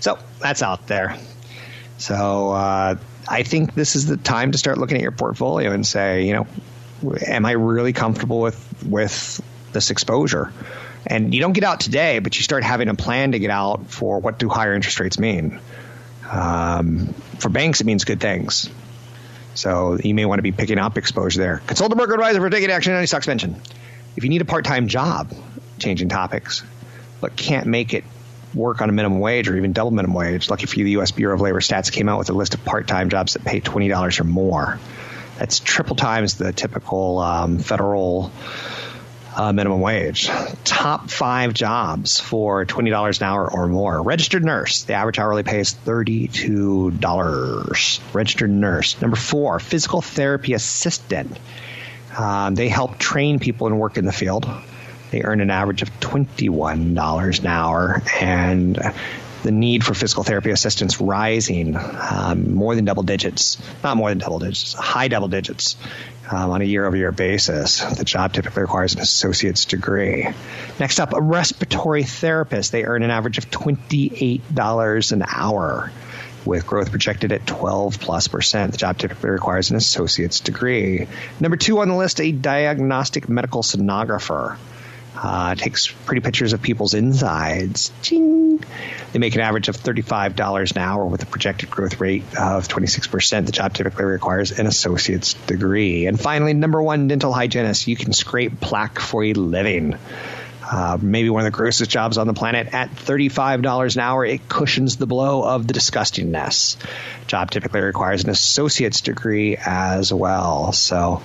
So 0.00 0.18
that's 0.40 0.62
out 0.62 0.88
there. 0.88 1.16
So 1.98 2.50
uh, 2.50 2.96
I 3.28 3.42
think 3.42 3.74
this 3.74 3.96
is 3.96 4.06
the 4.06 4.16
time 4.16 4.52
to 4.52 4.58
start 4.58 4.78
looking 4.78 4.96
at 4.96 5.02
your 5.02 5.12
portfolio 5.12 5.72
and 5.72 5.86
say, 5.86 6.26
you 6.26 6.34
know, 6.34 6.46
am 7.26 7.46
I 7.46 7.52
really 7.52 7.92
comfortable 7.92 8.40
with 8.40 8.84
with 8.84 9.40
this 9.72 9.90
exposure? 9.90 10.52
And 11.06 11.34
you 11.34 11.40
don't 11.40 11.52
get 11.52 11.64
out 11.64 11.80
today, 11.80 12.20
but 12.20 12.36
you 12.36 12.42
start 12.42 12.62
having 12.62 12.88
a 12.88 12.94
plan 12.94 13.32
to 13.32 13.38
get 13.38 13.50
out 13.50 13.88
for 13.88 14.20
what 14.20 14.38
do 14.38 14.48
higher 14.48 14.74
interest 14.74 15.00
rates 15.00 15.18
mean. 15.18 15.60
Um, 16.30 17.08
for 17.38 17.48
banks, 17.48 17.80
it 17.80 17.84
means 17.84 18.04
good 18.04 18.20
things. 18.20 18.70
So 19.54 19.98
you 20.02 20.14
may 20.14 20.24
want 20.24 20.38
to 20.38 20.42
be 20.42 20.52
picking 20.52 20.78
up 20.78 20.96
exposure 20.96 21.40
there. 21.40 21.62
Consult 21.66 21.92
a 21.92 21.96
broker 21.96 22.14
advisor 22.14 22.40
for 22.40 22.50
taking 22.50 22.70
action 22.70 22.92
on 22.92 22.98
any 22.98 23.06
stocks 23.06 23.26
mentioned. 23.26 23.60
If 24.16 24.24
you 24.24 24.30
need 24.30 24.40
a 24.40 24.46
part-time 24.46 24.88
job, 24.88 25.34
changing 25.78 26.08
topics, 26.08 26.62
but 27.20 27.36
can't 27.36 27.66
make 27.66 27.94
it 27.94 28.04
work 28.54 28.80
on 28.80 28.88
a 28.88 28.92
minimum 28.92 29.20
wage 29.20 29.48
or 29.48 29.56
even 29.56 29.72
double 29.72 29.90
minimum 29.90 30.14
wage, 30.14 30.50
lucky 30.50 30.66
for 30.66 30.78
you, 30.78 30.84
the 30.84 30.90
U.S. 30.92 31.10
Bureau 31.10 31.34
of 31.34 31.40
Labor 31.40 31.60
Stats 31.60 31.90
came 31.90 32.08
out 32.08 32.18
with 32.18 32.30
a 32.30 32.32
list 32.32 32.54
of 32.54 32.64
part-time 32.64 33.08
jobs 33.08 33.34
that 33.34 33.44
pay 33.44 33.60
twenty 33.60 33.88
dollars 33.88 34.20
or 34.20 34.24
more. 34.24 34.78
That's 35.38 35.60
triple 35.60 35.96
times 35.96 36.36
the 36.36 36.52
typical 36.52 37.18
um, 37.18 37.58
federal 37.58 38.30
uh, 39.34 39.52
minimum 39.52 39.80
wage. 39.80 40.30
Top 40.64 41.10
five 41.10 41.54
jobs 41.54 42.20
for 42.20 42.64
twenty 42.64 42.90
dollars 42.90 43.20
an 43.20 43.26
hour 43.26 43.50
or 43.50 43.66
more. 43.66 44.02
Registered 44.02 44.44
nurse. 44.44 44.82
The 44.82 44.94
average 44.94 45.18
hourly 45.18 45.42
pay 45.42 45.60
is 45.60 45.72
thirty-two 45.72 46.92
dollars. 46.92 48.00
Registered 48.12 48.50
nurse. 48.50 49.00
Number 49.00 49.16
four, 49.16 49.58
physical 49.58 50.00
therapy 50.00 50.52
assistant. 50.54 51.38
Um, 52.16 52.54
they 52.54 52.68
help 52.68 52.98
train 52.98 53.38
people 53.38 53.66
and 53.66 53.80
work 53.80 53.96
in 53.96 54.04
the 54.04 54.12
field. 54.12 54.46
They 55.12 55.22
earn 55.22 55.42
an 55.42 55.50
average 55.50 55.82
of 55.82 56.00
twenty-one 56.00 56.94
dollars 56.94 57.40
an 57.40 57.46
hour, 57.46 58.02
and 58.18 58.78
the 59.42 59.50
need 59.50 59.84
for 59.84 59.92
physical 59.92 60.24
therapy 60.24 60.50
assistance 60.50 61.00
rising 61.00 61.76
um, 61.76 62.54
more 62.54 62.74
than 62.74 62.86
double 62.86 63.02
digits, 63.02 63.58
not 63.84 63.98
more 63.98 64.08
than 64.08 64.18
double 64.18 64.38
digits, 64.38 64.72
high 64.72 65.08
double 65.08 65.28
digits 65.28 65.76
um, 66.30 66.50
on 66.50 66.62
a 66.62 66.64
year 66.64 66.86
over 66.86 66.96
year 66.96 67.12
basis. 67.12 67.80
The 67.80 68.04
job 68.04 68.32
typically 68.32 68.62
requires 68.62 68.94
an 68.94 69.00
associate's 69.00 69.66
degree. 69.66 70.28
Next 70.80 70.98
up, 70.98 71.12
a 71.12 71.20
respiratory 71.20 72.04
therapist. 72.04 72.72
They 72.72 72.84
earn 72.84 73.02
an 73.02 73.10
average 73.10 73.36
of 73.36 73.50
$28 73.50 75.12
an 75.12 75.24
hour. 75.28 75.92
With 76.44 76.66
growth 76.66 76.90
projected 76.90 77.30
at 77.32 77.46
12 77.46 78.00
plus 78.00 78.26
percent, 78.28 78.72
the 78.72 78.78
job 78.78 78.98
typically 78.98 79.30
requires 79.30 79.70
an 79.70 79.76
associate's 79.76 80.40
degree. 80.40 81.06
Number 81.38 81.56
two 81.56 81.78
on 81.80 81.88
the 81.88 81.94
list, 81.94 82.20
a 82.20 82.32
diagnostic 82.32 83.28
medical 83.28 83.62
sonographer. 83.62 84.56
Uh, 85.14 85.54
takes 85.54 85.88
pretty 85.88 86.20
pictures 86.20 86.52
of 86.52 86.62
people's 86.62 86.94
insides. 86.94 87.92
Ching. 88.00 88.64
They 89.12 89.18
make 89.18 89.34
an 89.34 89.42
average 89.42 89.68
of 89.68 89.76
$35 89.76 90.72
an 90.72 90.78
hour 90.78 91.04
with 91.04 91.22
a 91.22 91.26
projected 91.26 91.70
growth 91.70 92.00
rate 92.00 92.24
of 92.38 92.66
26%. 92.66 93.46
The 93.46 93.52
job 93.52 93.74
typically 93.74 94.06
requires 94.06 94.58
an 94.58 94.66
associate's 94.66 95.34
degree. 95.34 96.06
And 96.06 96.18
finally, 96.18 96.54
number 96.54 96.80
one, 96.82 97.08
dental 97.08 97.32
hygienist. 97.32 97.86
You 97.86 97.96
can 97.96 98.12
scrape 98.12 98.58
plaque 98.60 98.98
for 98.98 99.22
a 99.22 99.34
living. 99.34 99.98
Uh, 100.72 100.96
maybe 101.02 101.28
one 101.28 101.44
of 101.44 101.52
the 101.52 101.54
grossest 101.54 101.90
jobs 101.90 102.16
on 102.16 102.26
the 102.26 102.32
planet. 102.32 102.72
At 102.72 102.90
$35 102.90 103.94
an 103.94 104.00
hour, 104.00 104.24
it 104.24 104.48
cushions 104.48 104.96
the 104.96 105.06
blow 105.06 105.44
of 105.44 105.66
the 105.66 105.74
disgustingness. 105.74 106.78
Job 107.26 107.50
typically 107.50 107.82
requires 107.82 108.24
an 108.24 108.30
associate's 108.30 109.02
degree 109.02 109.58
as 109.58 110.14
well. 110.14 110.72
So, 110.72 111.22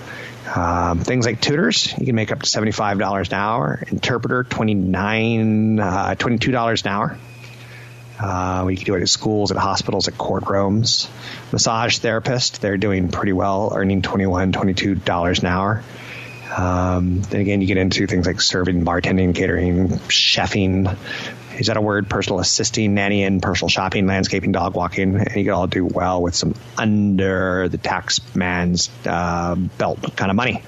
um, 0.54 1.00
things 1.00 1.26
like 1.26 1.40
tutors, 1.40 1.98
you 1.98 2.06
can 2.06 2.16
make 2.16 2.34
up 2.34 2.42
to 2.42 2.46
$75 2.46 3.28
an 3.30 3.34
hour. 3.34 3.82
Interpreter, 3.88 4.44
29 4.44 5.80
uh, 5.80 6.16
$22 6.20 6.82
an 6.84 6.92
hour. 6.92 7.18
Uh, 8.20 8.64
we 8.66 8.76
can 8.76 8.84
do 8.84 8.96
it 8.96 9.02
at 9.02 9.08
schools, 9.08 9.52
at 9.52 9.58
hospitals, 9.58 10.10
at 10.10 10.16
courtrooms. 10.16 11.08
Massage 11.54 12.00
therapist, 12.00 12.60
they're 12.62 12.78
doing 12.78 13.08
pretty 13.08 13.32
well, 13.32 13.72
earning 13.74 14.02
$21, 14.02 14.52
$22 14.52 15.40
an 15.40 15.46
hour. 15.46 15.84
Um, 16.56 17.22
then 17.22 17.42
again, 17.42 17.62
you 17.62 17.68
get 17.68 17.78
into 17.78 18.08
things 18.08 18.26
like 18.26 18.42
serving, 18.42 18.86
bartending, 18.86 19.36
catering, 19.36 19.90
chefing. 19.90 20.98
Is 21.58 21.68
that 21.68 21.78
a 21.78 21.82
word? 21.82 22.10
Personal 22.10 22.40
assisting, 22.40 22.96
nannying, 22.96 23.42
personal 23.42 23.70
shopping, 23.70 24.06
landscaping, 24.06 24.52
dog 24.52 24.76
walking. 24.76 25.16
And 25.16 25.36
you 25.36 25.44
can 25.44 25.54
all 25.54 25.68
do 25.68 25.86
well 25.86 26.22
with 26.22 26.36
some 26.36 26.54
under 26.78 27.68
the 27.68 27.78
tax 27.78 28.20
man's 28.36 28.90
uh, 29.06 29.56
belt 29.56 30.16
kind 30.16 30.30
of 30.30 30.36
money. 30.36 30.64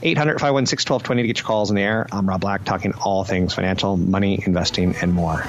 800 0.00 0.40
516 0.40 0.92
1220 0.92 1.22
to 1.22 1.26
get 1.26 1.38
your 1.38 1.46
calls 1.46 1.70
in 1.70 1.76
the 1.76 1.82
air. 1.82 2.06
I'm 2.12 2.28
Rob 2.28 2.40
Black, 2.40 2.64
talking 2.64 2.92
all 2.94 3.24
things 3.24 3.52
financial, 3.54 3.96
money, 3.96 4.40
investing, 4.44 4.94
and 5.02 5.12
more. 5.12 5.48